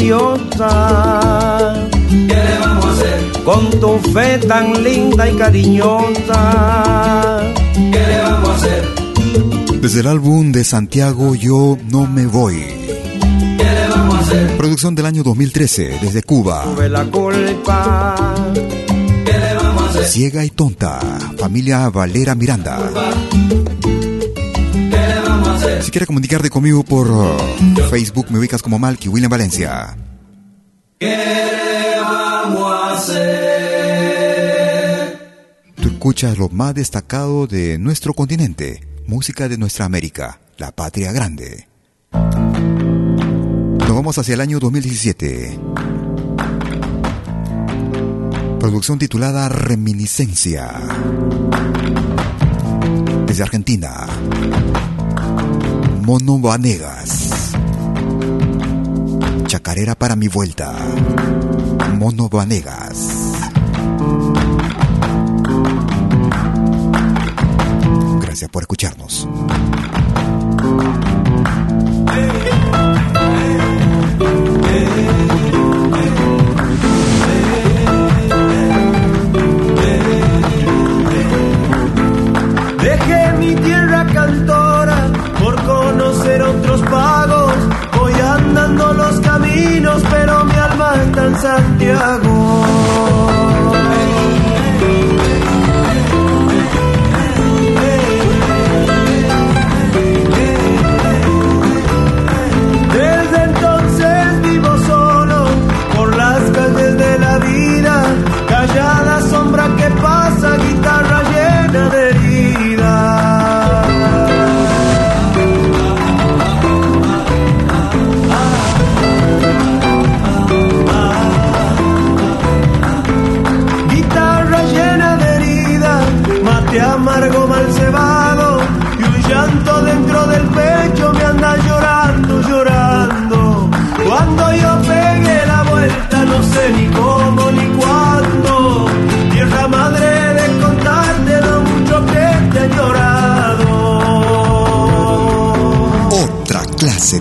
Misteriosa. 0.02 1.88
¿Qué 2.10 2.36
le 2.36 2.60
vamos 2.60 2.86
a 2.86 2.91
hacer? 2.91 3.44
Con 3.44 3.69
tu 3.80 3.99
fe 4.11 4.38
tan 4.40 4.84
linda 4.84 5.30
y 5.30 5.36
cariñosa. 5.36 7.41
¿Qué 7.73 8.07
le 8.07 8.22
vamos 8.22 8.49
a 8.49 8.56
hacer? 8.56 8.84
Desde 9.82 9.99
el 10.02 10.07
álbum 10.07 10.52
de 10.52 10.64
Santiago 10.64 11.36
Yo 11.36 11.78
No 11.90 12.07
Me 12.07 12.26
Voy. 12.26 12.56
¿Qué 12.56 13.64
le 13.64 13.88
vamos 13.90 14.15
a 14.15 14.19
hacer? 14.19 14.57
Producción 14.57 14.95
del 14.95 15.06
año 15.06 15.23
2013 15.23 15.99
desde 16.02 16.23
Cuba. 16.23 16.64
Tuve 16.64 16.90
la 16.90 17.06
culpa. 17.06 18.36
¿Qué 19.26 19.34
le 19.34 19.56
vamos 19.56 19.84
a 19.84 19.90
hacer? 19.90 20.06
Ciega 20.06 20.45
y 20.45 20.49
tonta. 20.49 20.99
Familia 21.38 21.90
Valera 21.90 22.36
Miranda. 22.36 22.78
¿Qué 22.78 22.84
Si 25.84 25.90
quieres 25.90 26.06
comunicarte 26.08 26.49
conmigo 26.52 26.84
por 26.84 27.10
uh, 27.10 27.38
Facebook, 27.90 28.28
me 28.30 28.38
ubicas 28.38 28.62
como 28.62 28.78
Malky 28.78 29.08
William 29.10 29.32
Valencia. 29.32 29.98
¿Qué 30.99 31.95
vamos 31.99 32.72
a 32.72 32.94
hacer? 32.95 33.22
Tú 35.76 35.88
escuchas 35.88 36.38
lo 36.38 36.49
más 36.49 36.76
destacado 36.76 37.48
de 37.48 37.80
nuestro 37.80 38.14
continente, 38.14 38.88
música 39.08 39.49
de 39.49 39.58
nuestra 39.58 39.86
América, 39.86 40.40
la 40.58 40.72
patria 40.72 41.12
grande. 41.12 41.68
Nos 42.12 43.90
vamos 43.90 44.20
hacia 44.20 44.36
el 44.36 44.41
año 44.41 44.60
2017. 44.60 45.60
Producción 48.60 48.99
titulada 48.99 49.49
Reminiscencia. 49.49 50.72
Desde 53.26 53.41
Argentina. 53.41 54.06
Mono 56.02 56.40
Vanegas. 56.40 57.53
Chacarera 59.45 59.94
para 59.94 60.15
mi 60.15 60.28
vuelta. 60.28 60.73
Mono 61.98 62.28
Vanegas. 62.28 63.34
Gracias 68.19 68.49
por 68.49 68.64
escucharnos. 68.64 69.28
Dejé 82.82 83.34
mi 83.38 83.56
tierra 83.56 84.07
cantora 84.11 84.61
por 84.61 84.70
conocer 86.02 86.41
otros 86.41 86.82
pagos. 86.82 87.53
Voy 87.98 88.14
andando 88.14 88.94
los 88.94 89.19
caminos, 89.19 90.02
pero 90.10 90.45
mi 90.45 90.56
alma 90.56 90.94
está 91.03 91.26
en 91.26 91.38
Santiago. 91.40 93.11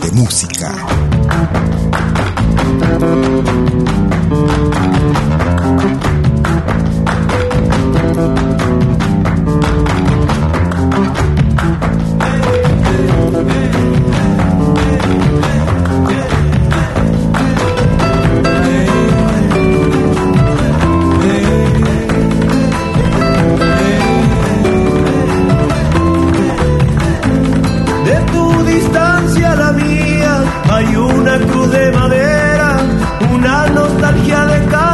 De 0.00 0.10
música. 0.12 0.99
Distancia 28.74 29.52
a 29.52 29.56
la 29.56 29.72
mía. 29.72 30.32
Hay 30.70 30.96
una 30.96 31.38
cruz 31.38 31.70
de 31.72 31.92
madera, 31.92 32.76
una 33.32 33.66
nostalgia 33.66 34.46
de 34.46 34.58
canto 34.66 34.89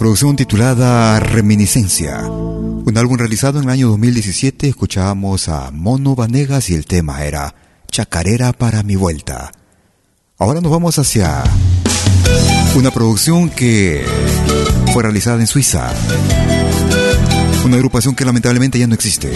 producción 0.00 0.34
titulada 0.34 1.20
Reminiscencia, 1.20 2.22
un 2.22 2.92
álbum 2.96 3.18
realizado 3.18 3.58
en 3.58 3.64
el 3.64 3.70
año 3.70 3.88
2017, 3.88 4.66
escuchábamos 4.66 5.50
a 5.50 5.70
Mono 5.72 6.14
Vanegas 6.14 6.70
y 6.70 6.74
el 6.74 6.86
tema 6.86 7.22
era 7.22 7.54
Chacarera 7.90 8.54
para 8.54 8.82
mi 8.82 8.96
vuelta. 8.96 9.52
Ahora 10.38 10.62
nos 10.62 10.72
vamos 10.72 10.98
hacia 10.98 11.44
una 12.76 12.90
producción 12.90 13.50
que 13.50 14.02
fue 14.94 15.02
realizada 15.02 15.38
en 15.38 15.46
Suiza. 15.46 15.92
Una 17.66 17.76
agrupación 17.76 18.14
que 18.14 18.24
lamentablemente 18.24 18.78
ya 18.78 18.86
no 18.86 18.94
existe. 18.94 19.30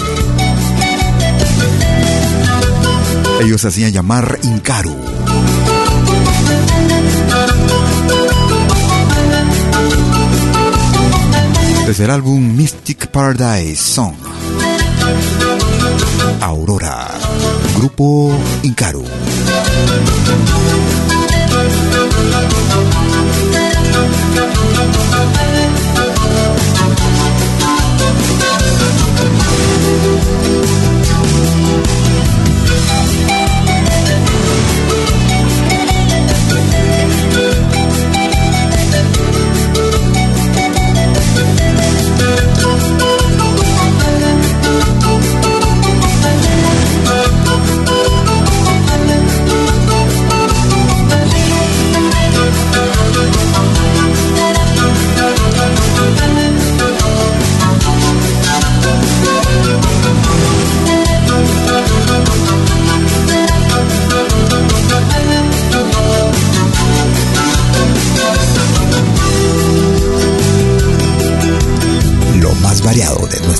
Ellos 3.42 3.62
hacían 3.66 3.92
llamar 3.92 4.38
Incaru. 4.44 4.96
Desde 11.86 12.04
el 12.04 12.10
álbum 12.10 12.56
Mystic 12.56 13.08
Paradise 13.08 13.76
Song. 13.76 14.14
Aurora. 16.40 17.08
Grupo 17.76 18.32
Incaru. 18.62 19.04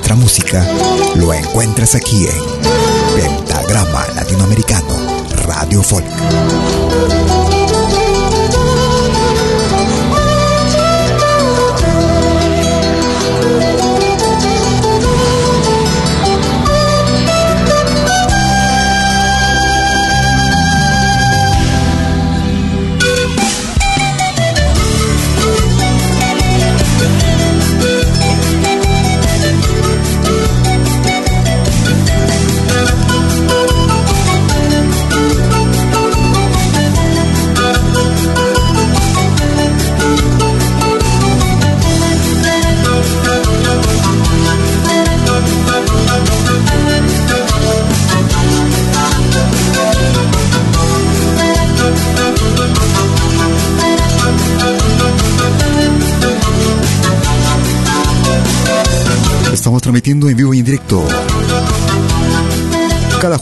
Nuestra 0.04 0.16
música 0.16 0.66
lo 1.14 1.32
encuentras 1.32 1.94
aquí 1.94 2.26
en 2.26 3.16
Pentagrama 3.16 4.06
Latinoamericano 4.14 5.24
Radio 5.46 5.82
Folk. 5.82 6.04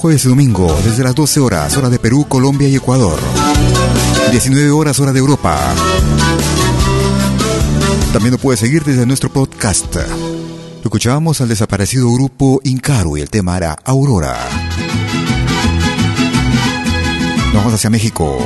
Jueves 0.02 0.24
y 0.24 0.28
domingo, 0.28 0.76
desde 0.84 1.04
las 1.04 1.14
12 1.14 1.38
horas, 1.38 1.76
hora 1.76 1.88
de 1.88 2.00
Perú, 2.00 2.26
Colombia 2.28 2.66
y 2.66 2.74
Ecuador. 2.74 3.20
19 4.32 4.72
horas, 4.72 4.98
hora 4.98 5.12
de 5.12 5.20
Europa. 5.20 5.56
También 8.12 8.32
lo 8.32 8.38
puedes 8.38 8.58
seguir 8.58 8.82
desde 8.82 9.06
nuestro 9.06 9.32
podcast. 9.32 9.94
Escuchábamos 10.82 11.40
al 11.40 11.46
desaparecido 11.46 12.12
grupo 12.12 12.60
Incaru 12.64 13.16
y 13.16 13.20
el 13.20 13.30
tema 13.30 13.56
era 13.56 13.76
Aurora. 13.84 14.36
Nos 17.46 17.54
vamos 17.54 17.74
hacia 17.74 17.88
México. 17.88 18.38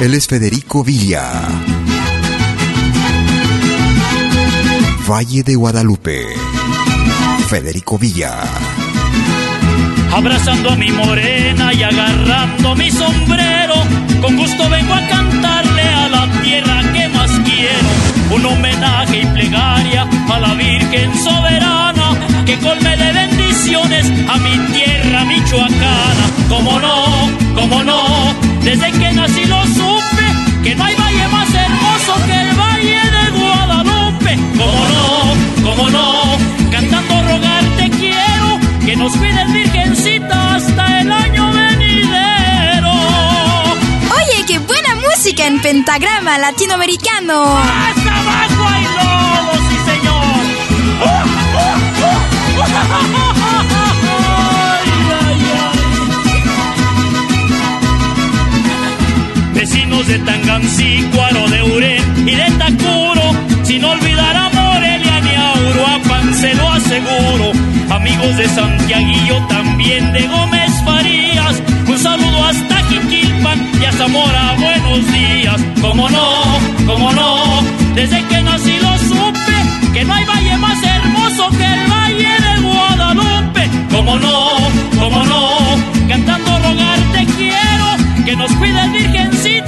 Él 0.00 0.14
es 0.14 0.26
Federico 0.26 0.82
Villa. 0.82 1.30
Valle 5.08 5.44
de 5.44 5.54
Guadalupe. 5.54 6.26
Federico 7.48 7.96
Villa. 7.96 8.73
Abrazando 10.14 10.70
a 10.70 10.76
mi 10.76 10.92
morena 10.92 11.74
y 11.74 11.82
agarrando 11.82 12.76
mi 12.76 12.88
sombrero, 12.88 13.74
con 14.22 14.36
gusto 14.36 14.70
vengo 14.70 14.94
a 14.94 15.00
cantarle 15.08 15.82
a 15.82 16.08
la 16.08 16.28
tierra 16.40 16.82
que 16.92 17.08
más 17.08 17.30
quiero. 17.44 17.88
Un 18.30 18.46
homenaje 18.46 19.22
y 19.22 19.26
plegaria 19.26 20.06
a 20.32 20.38
la 20.38 20.54
Virgen 20.54 21.12
soberana, 21.18 22.16
que 22.46 22.56
colme 22.58 22.96
de 22.96 23.12
bendiciones 23.12 24.06
a 24.28 24.38
mi 24.38 24.56
tierra 24.72 25.24
michoacana. 25.24 26.24
Como 26.48 26.78
no, 26.78 27.30
como 27.56 27.82
no, 27.82 28.34
desde 28.62 28.92
que 28.92 29.12
nací 29.12 29.44
lo 29.46 29.66
supe, 29.66 30.26
que 30.62 30.76
no 30.76 30.84
hay 30.84 30.94
valle 30.94 31.28
más 31.28 31.52
hermoso 31.52 32.14
que 32.26 32.40
el 32.40 32.54
valle 32.54 33.00
de 33.16 33.30
Guadalupe. 33.40 34.38
Como 34.58 34.80
no, 34.94 35.70
como 35.70 35.90
no, 35.90 36.38
que 38.84 38.96
nos 38.96 39.16
cuides 39.16 39.52
virgencita 39.52 40.56
hasta 40.56 41.00
el 41.00 41.10
año 41.10 41.52
venidero. 41.52 42.92
Oye, 42.92 44.44
qué 44.46 44.58
buena 44.58 44.94
música 44.96 45.46
en 45.46 45.60
pentagrama 45.60 46.38
latinoamericano. 46.38 47.58
¡Hasta 47.58 48.20
abajo 48.20 48.68
hay 48.68 48.84
lodo, 48.84 49.52
sí 49.68 49.76
señor! 49.90 50.24
Vecinos 59.54 60.06
de 60.06 60.18
Tangancícuaro, 60.18 61.48
de 61.48 61.62
Urén 61.62 62.28
y 62.28 62.34
de 62.34 62.50
Tacuro, 62.58 63.32
sin 63.62 63.84
olvidar 63.84 64.36
a 64.36 64.50
Morelia 64.50 65.20
ni 65.20 65.34
a 65.34 65.54
Uruapan, 65.70 66.34
se 66.34 66.54
lo 66.54 66.68
aseguro. 66.70 67.53
Amigos 67.94 68.36
de 68.36 68.48
Santiaguillo, 68.48 69.36
también 69.46 70.12
de 70.12 70.26
Gómez 70.26 70.72
Farías, 70.84 71.62
un 71.86 71.96
saludo 71.96 72.44
hasta 72.44 72.76
Jiquilpan 72.88 73.70
y 73.80 73.84
a 73.84 73.92
Zamora, 73.92 74.56
buenos 74.58 75.12
días. 75.12 75.60
Como 75.80 76.10
no, 76.10 76.28
como 76.86 77.12
no, 77.12 77.62
desde 77.94 78.20
que 78.24 78.42
nací 78.42 78.78
lo 78.80 78.98
supe, 78.98 79.56
que 79.92 80.04
no 80.04 80.12
hay 80.12 80.24
valle 80.24 80.56
más 80.56 80.82
hermoso 80.82 81.48
que 81.50 81.64
el 81.64 81.86
valle 81.88 82.34
de 82.46 82.62
Guadalupe. 82.62 83.70
Como 83.94 84.18
no, 84.18 84.48
como 84.98 85.24
no, 85.24 85.48
cantando 86.08 86.58
rogarte 86.58 87.26
quiero, 87.36 88.24
que 88.24 88.34
nos 88.34 88.50
cuides 88.56 88.92
virgencita 88.92 89.63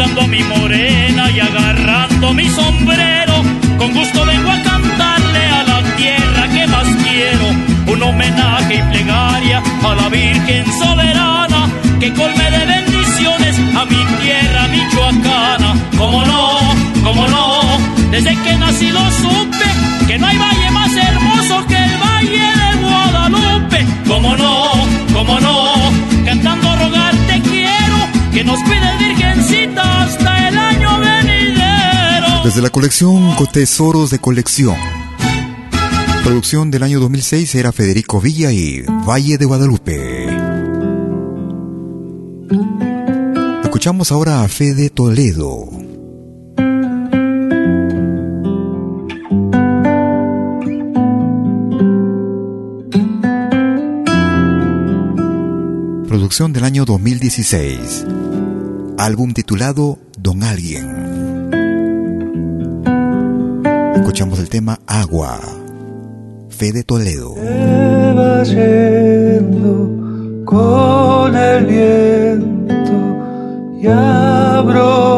A 0.00 0.26
mi 0.28 0.44
morena 0.44 1.28
y 1.28 1.40
agarrando 1.40 2.32
mi 2.32 2.48
sombrero, 2.48 3.42
con 3.78 3.92
gusto 3.92 4.24
Desde 32.48 32.62
la 32.62 32.70
colección 32.70 33.36
Tesoros 33.52 34.08
de 34.08 34.20
Colección. 34.20 34.74
Producción 36.24 36.70
del 36.70 36.82
año 36.82 36.98
2006 36.98 37.54
era 37.56 37.72
Federico 37.72 38.22
Villa 38.22 38.50
y 38.52 38.80
Valle 39.06 39.36
de 39.36 39.44
Guadalupe. 39.44 40.28
Escuchamos 43.64 44.10
ahora 44.12 44.42
a 44.42 44.48
Fede 44.48 44.88
Toledo. 44.88 45.68
Producción 56.08 56.54
del 56.54 56.64
año 56.64 56.86
2016. 56.86 58.06
Álbum 58.96 59.34
titulado 59.34 59.98
Don 60.16 60.42
Alguien. 60.42 60.97
Escuchamos 64.08 64.38
el 64.38 64.48
tema 64.48 64.80
Agua. 64.86 65.38
Fede 66.48 66.82
Toledo. 66.82 67.34
Se 67.34 68.14
va 68.14 68.42
yendo 68.42 69.90
con 70.46 71.36
el 71.36 71.66
viento 71.66 72.96
y 73.82 73.86
abro 73.86 75.17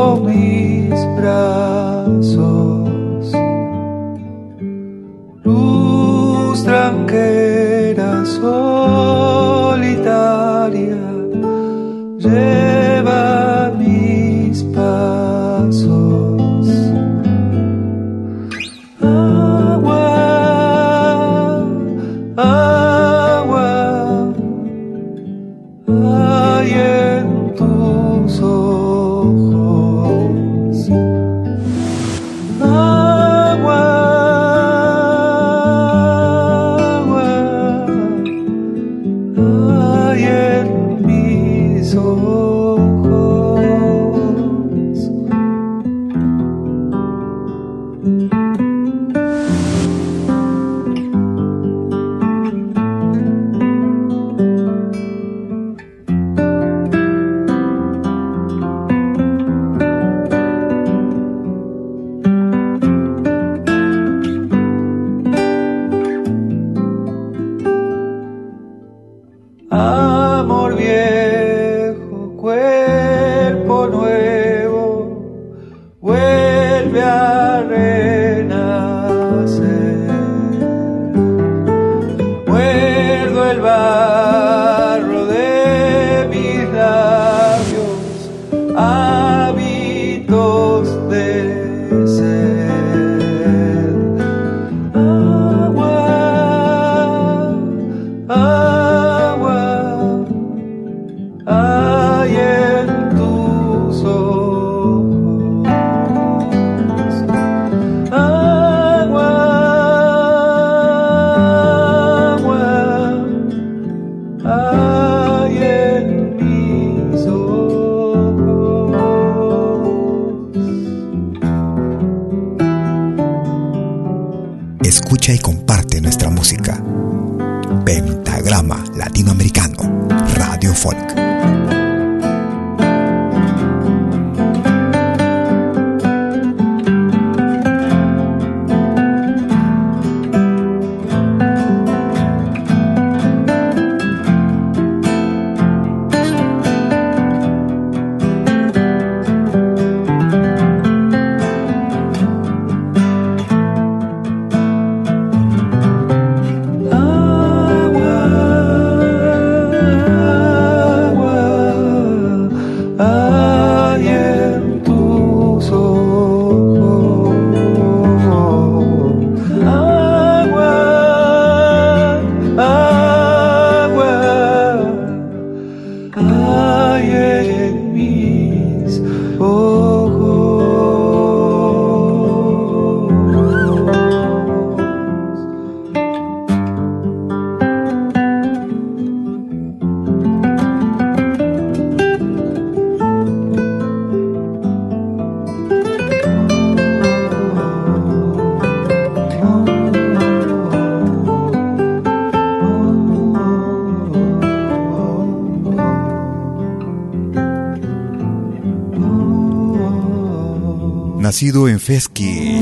Nacido 211.41 211.69
en 211.69 211.81
Fesqui, 211.81 212.61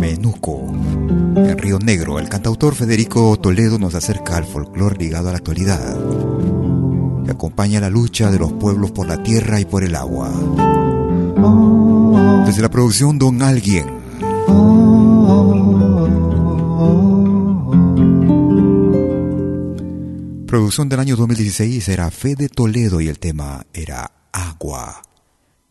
Menuco, 0.00 0.66
en 1.36 1.56
Río 1.56 1.78
Negro, 1.78 2.18
el 2.18 2.28
cantautor 2.28 2.74
Federico 2.74 3.38
Toledo 3.38 3.78
nos 3.78 3.94
acerca 3.94 4.36
al 4.36 4.44
folclore 4.44 4.96
ligado 4.96 5.28
a 5.28 5.30
la 5.30 5.38
actualidad, 5.38 5.96
que 7.24 7.30
acompaña 7.30 7.78
la 7.78 7.90
lucha 7.90 8.32
de 8.32 8.40
los 8.40 8.54
pueblos 8.54 8.90
por 8.90 9.06
la 9.06 9.22
tierra 9.22 9.60
y 9.60 9.66
por 9.66 9.84
el 9.84 9.94
agua. 9.94 10.32
Desde 12.44 12.60
la 12.60 12.70
producción 12.70 13.20
Don 13.20 13.40
Alguien, 13.40 13.86
producción 20.48 20.88
del 20.88 20.98
año 20.98 21.14
2016 21.14 21.88
era 21.88 22.10
Fede 22.10 22.48
Toledo 22.48 23.00
y 23.00 23.06
el 23.06 23.20
tema 23.20 23.64
era 23.72 24.10
Agua. 24.32 25.02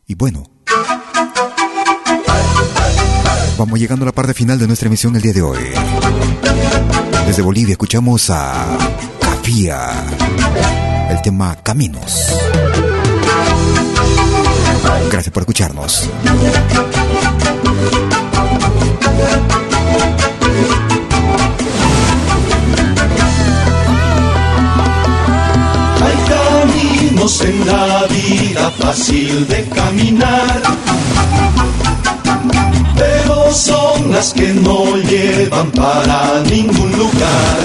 Y 0.07 0.15
bueno, 0.15 0.51
Llegando 3.73 4.06
a 4.06 4.07
la 4.07 4.11
parte 4.11 4.34
final 4.35 4.60
de 4.60 4.68
nuestra 4.68 4.88
emisión 4.88 5.15
el 5.15 5.22
día 5.23 5.34
de 5.34 5.41
hoy. 5.41 5.57
Desde 7.26 7.41
Bolivia 7.41 7.72
escuchamos 7.72 8.30
a 8.30 8.77
Cafía, 9.19 9.89
el 11.10 11.22
tema 11.23 11.57
Caminos. 11.64 12.27
Gracias 15.10 15.34
por 15.34 15.41
escucharnos. 15.41 16.10
Hay 26.03 26.18
caminos 26.30 27.41
en 27.41 27.65
la 27.65 28.06
vida 28.07 28.72
fácil 28.80 29.48
de 29.48 29.64
caminar, 29.69 30.61
son 33.53 34.11
las 34.11 34.34
que 34.34 34.53
no 34.53 34.95
llevan 34.98 35.72
para 35.72 36.41
ningún 36.49 36.91
lugar. 36.91 37.60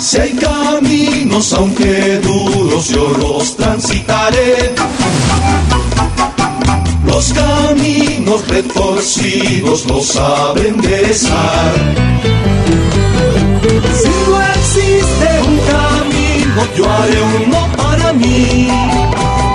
Si 0.00 0.16
hay 0.16 0.32
caminos, 0.32 1.52
aunque 1.52 2.18
duros, 2.18 2.88
yo 2.88 3.10
los 3.18 3.56
transitaré. 3.56 4.74
Los 7.04 7.32
caminos 7.32 8.46
retorcidos 8.48 9.86
los 9.86 10.06
saben 10.06 10.74
enderezar. 10.74 11.74
Si 14.00 14.08
no 14.08 14.40
existe 14.54 15.28
un 15.46 15.58
camino, 15.74 16.62
yo 16.76 16.90
haré 16.90 17.20
uno 17.44 17.68
para 17.76 18.12
mí. 18.12 18.68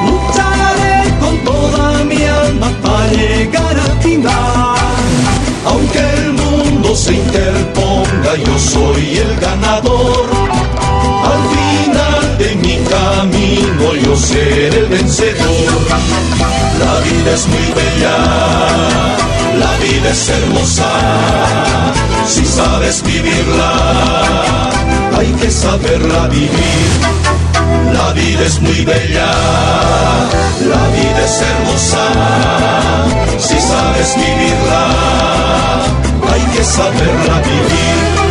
Lucharé 0.06 1.14
con 1.20 1.38
toda 1.46 2.04
mi 2.04 2.22
alma 2.24 2.72
para 2.82 3.12
llegar 3.14 3.73
Aunque 5.66 6.00
el 6.00 6.34
mundo 6.34 6.96
se 6.96 7.14
interponga, 7.14 8.36
yo 8.46 8.60
soy 8.60 9.18
el 9.18 9.40
ganador. 9.40 10.28
Al 11.32 11.42
final 11.56 12.38
de 12.38 12.56
mi 12.56 12.78
camino, 12.84 13.96
yo 14.04 14.16
seré 14.16 14.80
el 14.80 14.88
vencedor. 14.88 15.82
La 16.80 17.00
vida 17.00 17.34
es 17.34 17.48
muy 17.48 17.68
bella, 17.76 18.18
la 19.60 19.78
vida 19.78 20.10
es 20.12 20.30
hermosa. 20.30 20.92
Si 22.28 22.46
sabes 22.46 23.04
vivirla, 23.04 24.70
hay 25.18 25.32
que 25.34 25.52
saberla 25.52 26.28
vivir. 26.28 27.43
La 27.94 28.14
vida 28.14 28.46
es 28.46 28.62
muy 28.62 28.86
bella, 28.86 29.32
la 30.62 30.88
vida 30.96 31.26
es 31.26 31.42
hermosa, 31.42 32.06
si 33.40 33.60
sabes 33.60 34.16
vivirla, 34.16 34.84
hay 36.32 36.42
que 36.56 36.64
saberla 36.64 37.42
vivir. 37.42 38.24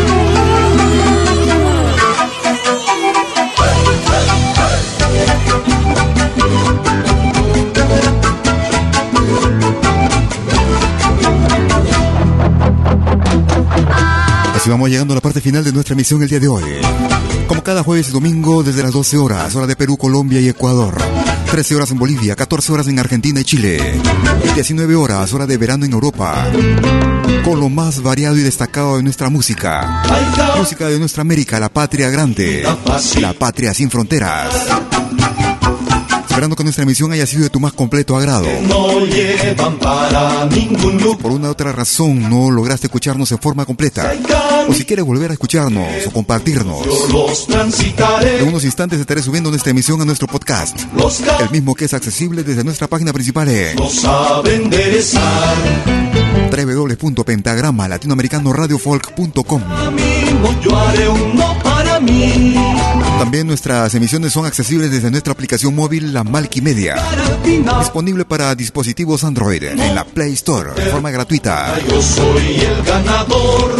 Así 14.54 14.70
vamos 14.70 14.90
llegando 14.90 15.12
a 15.12 15.16
la 15.16 15.20
parte 15.20 15.40
final 15.40 15.64
de 15.64 15.72
nuestra 15.72 15.94
emisión 15.94 16.22
el 16.22 16.28
día 16.28 16.38
de 16.38 16.46
hoy. 16.46 16.62
Como 17.52 17.62
cada 17.62 17.82
jueves 17.82 18.08
y 18.08 18.12
domingo 18.12 18.62
desde 18.62 18.82
las 18.82 18.92
12 18.92 19.18
horas, 19.18 19.54
hora 19.54 19.66
de 19.66 19.76
Perú, 19.76 19.98
Colombia 19.98 20.40
y 20.40 20.48
Ecuador. 20.48 20.96
13 21.50 21.74
horas 21.74 21.90
en 21.90 21.98
Bolivia, 21.98 22.34
14 22.34 22.72
horas 22.72 22.88
en 22.88 22.98
Argentina 22.98 23.42
y 23.42 23.44
Chile. 23.44 24.00
19 24.54 24.96
horas, 24.96 25.34
hora 25.34 25.46
de 25.46 25.58
verano 25.58 25.84
en 25.84 25.92
Europa. 25.92 26.50
Con 27.44 27.60
lo 27.60 27.68
más 27.68 28.02
variado 28.02 28.38
y 28.38 28.40
destacado 28.40 28.96
de 28.96 29.02
nuestra 29.02 29.28
música. 29.28 30.02
Música 30.56 30.88
de 30.88 30.98
nuestra 30.98 31.20
América, 31.20 31.60
la 31.60 31.68
patria 31.68 32.08
grande. 32.08 32.66
La 33.20 33.34
patria 33.34 33.74
sin 33.74 33.90
fronteras. 33.90 34.48
Esperando 36.32 36.56
que 36.56 36.64
nuestra 36.64 36.84
emisión 36.84 37.12
haya 37.12 37.26
sido 37.26 37.42
de 37.42 37.50
tu 37.50 37.60
más 37.60 37.74
completo 37.74 38.16
agrado. 38.16 38.46
No 38.62 39.04
llevan 39.04 39.78
para 39.78 40.46
ningún 40.46 40.96
lugar. 40.96 41.18
Por 41.18 41.30
una 41.30 41.48
u 41.48 41.50
otra 41.50 41.72
razón 41.72 42.30
no 42.30 42.50
lograste 42.50 42.86
escucharnos 42.86 43.30
en 43.32 43.38
forma 43.38 43.66
completa. 43.66 44.14
O 44.66 44.72
si 44.72 44.86
quieres 44.86 45.04
volver 45.04 45.28
a 45.30 45.34
escucharnos 45.34 46.06
o 46.06 46.10
compartirnos. 46.10 46.86
En 48.24 48.48
unos 48.48 48.64
instantes 48.64 48.98
estaré 48.98 49.22
subiendo 49.22 49.50
nuestra 49.50 49.72
emisión 49.72 50.00
a 50.00 50.06
nuestro 50.06 50.26
podcast. 50.26 50.74
El 51.38 51.50
mismo 51.50 51.74
que 51.74 51.84
es 51.84 51.92
accesible 51.92 52.42
desde 52.42 52.64
nuestra 52.64 52.86
página 52.86 53.12
principal 53.12 53.50
en 53.50 53.76
www.pentagrama 56.50 57.88
uno 61.08 61.58
para 61.62 61.71
mí. 62.02 62.54
También 63.18 63.46
nuestras 63.46 63.94
emisiones 63.94 64.32
son 64.32 64.46
accesibles 64.46 64.90
desde 64.90 65.10
nuestra 65.10 65.32
aplicación 65.32 65.74
móvil 65.74 66.12
La 66.12 66.24
Malquimedia. 66.24 66.96
Disponible 67.78 68.24
para 68.24 68.54
dispositivos 68.54 69.24
Android 69.24 69.62
en 69.62 69.94
la 69.94 70.04
Play 70.04 70.32
Store 70.32 70.72
de 70.74 70.90
forma 70.90 71.10
gratuita. 71.10 71.74
Yo 71.88 72.02
soy 72.02 72.56
el 72.60 72.82
ganador. 72.82 73.76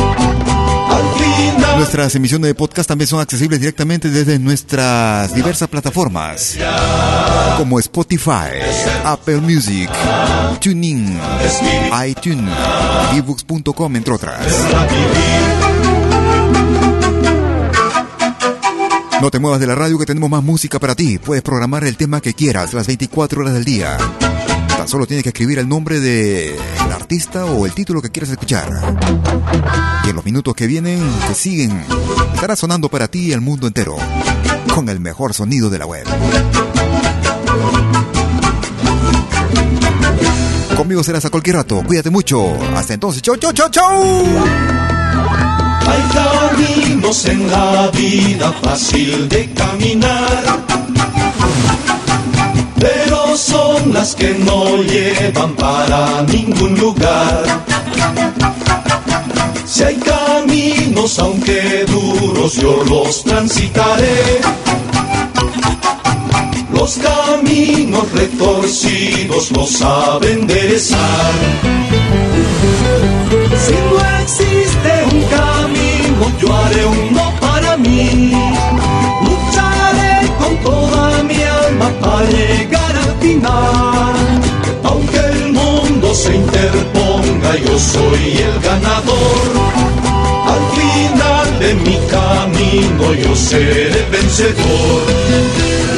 Al 0.88 1.02
final. 1.18 1.78
Nuestras 1.78 2.14
emisiones 2.14 2.48
de 2.48 2.54
podcast 2.54 2.88
también 2.88 3.08
son 3.08 3.20
accesibles 3.20 3.60
directamente 3.60 4.10
desde 4.10 4.38
nuestras 4.38 5.34
diversas 5.34 5.68
plataformas 5.68 6.58
como 7.56 7.78
Spotify, 7.78 8.60
Apple 9.04 9.38
Music, 9.38 9.90
TuneIn, 10.60 11.18
iTunes, 12.06 12.50
ebooks.com, 13.16 13.96
entre 13.96 14.14
otras. 14.14 14.46
No 19.22 19.30
te 19.30 19.38
muevas 19.38 19.60
de 19.60 19.68
la 19.68 19.76
radio 19.76 20.00
que 20.00 20.04
tenemos 20.04 20.28
más 20.28 20.42
música 20.42 20.80
para 20.80 20.96
ti. 20.96 21.16
Puedes 21.16 21.44
programar 21.44 21.84
el 21.84 21.96
tema 21.96 22.20
que 22.20 22.34
quieras 22.34 22.74
las 22.74 22.88
24 22.88 23.40
horas 23.40 23.54
del 23.54 23.64
día. 23.64 23.96
Tan 24.66 24.88
solo 24.88 25.06
tienes 25.06 25.22
que 25.22 25.28
escribir 25.28 25.60
el 25.60 25.68
nombre 25.68 26.00
del 26.00 26.58
artista 26.92 27.44
o 27.44 27.64
el 27.64 27.72
título 27.72 28.02
que 28.02 28.10
quieras 28.10 28.30
escuchar. 28.30 28.68
Y 30.04 30.10
en 30.10 30.16
los 30.16 30.24
minutos 30.24 30.56
que 30.56 30.66
vienen, 30.66 31.00
que 31.28 31.34
siguen, 31.34 31.84
estará 32.34 32.56
sonando 32.56 32.88
para 32.88 33.06
ti 33.06 33.28
y 33.28 33.32
el 33.32 33.40
mundo 33.40 33.68
entero. 33.68 33.96
Con 34.74 34.88
el 34.88 34.98
mejor 34.98 35.34
sonido 35.34 35.70
de 35.70 35.78
la 35.78 35.86
web. 35.86 36.04
Conmigo 40.76 41.04
serás 41.04 41.24
a 41.26 41.30
cualquier 41.30 41.54
rato. 41.54 41.80
Cuídate 41.86 42.10
mucho. 42.10 42.58
Hasta 42.74 42.94
entonces. 42.94 43.22
Chau, 43.22 43.36
chau, 43.36 43.52
chau, 43.52 43.70
chau. 43.70 44.02
En 47.12 47.50
la 47.50 47.90
vida 47.90 48.50
fácil 48.62 49.28
de 49.28 49.52
caminar, 49.52 50.64
pero 52.78 53.36
son 53.36 53.92
las 53.92 54.14
que 54.14 54.34
no 54.46 54.82
llevan 54.82 55.52
para 55.52 56.22
ningún 56.22 56.74
lugar. 56.80 57.44
Si 59.66 59.82
hay 59.84 59.96
caminos, 59.96 61.18
aunque 61.18 61.84
duros, 61.84 62.54
yo 62.54 62.82
los 62.88 63.22
transitaré. 63.24 64.40
Los 66.72 66.96
caminos 66.96 68.10
retorcidos 68.12 69.52
no 69.52 69.66
saben 69.66 70.40
enderezar. 70.40 71.32
Si 73.66 73.74
no 73.74 74.20
existe 74.22 75.04
un 75.12 75.22
camino, 75.24 75.51
yo 76.42 76.54
haré 76.54 76.84
uno 76.84 77.32
para 77.40 77.76
mí. 77.76 78.32
Lucharé 79.26 80.14
con 80.40 80.56
toda 80.68 81.22
mi 81.22 81.40
alma 81.42 81.88
para 82.00 82.28
llegar 82.28 82.94
al 83.04 83.14
final. 83.20 84.14
Aunque 84.84 85.18
el 85.18 85.52
mundo 85.52 86.14
se 86.14 86.34
interponga, 86.34 87.50
yo 87.66 87.78
soy 87.78 88.24
el 88.48 88.56
ganador. 88.68 89.44
Al 90.54 90.62
final 90.78 91.48
de 91.60 91.74
mi 91.86 91.96
camino, 92.16 93.14
yo 93.14 93.34
seré 93.36 94.02
vencedor. 94.10 95.02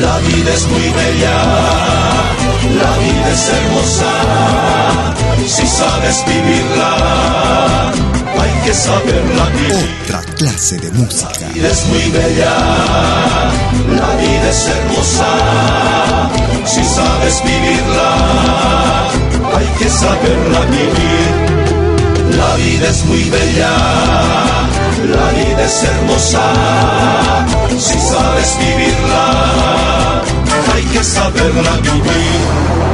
La 0.00 0.18
vida 0.18 0.50
es 0.58 0.66
muy 0.68 0.88
bella, 1.00 1.38
la 2.82 2.92
vida 3.02 3.28
es 3.32 3.48
hermosa 3.56 5.14
si 5.46 5.66
sabes 5.66 6.24
vivirla, 6.26 7.92
hay 8.44 8.52
que 8.64 8.74
saberla 8.74 9.44
vivir. 9.56 9.88
Otra 10.02 10.20
clase 10.36 10.76
de 10.76 10.90
música. 10.92 11.40
La 11.40 11.48
vida 11.48 11.68
es 11.70 11.86
muy 11.86 12.10
bella, 12.10 12.54
la 14.00 14.10
vida 14.22 14.48
es 14.50 14.68
hermosa, 14.74 15.30
si 16.66 16.84
sabes 16.84 17.42
vivirla, 17.44 18.10
hay 19.56 19.68
que 19.78 19.88
saberla 19.88 20.60
vivir. 20.76 21.54
La 22.36 22.56
vida 22.56 22.88
es 22.88 23.04
muy 23.04 23.24
bella, 23.30 23.72
la 25.16 25.26
vida 25.38 25.64
es 25.64 25.84
hermosa, 25.84 26.46
si 27.70 27.98
sabes 28.12 28.58
vivirla, 28.58 30.22
hay 30.74 30.84
que 30.92 31.04
saberla 31.04 31.72
vivir. 31.82 32.93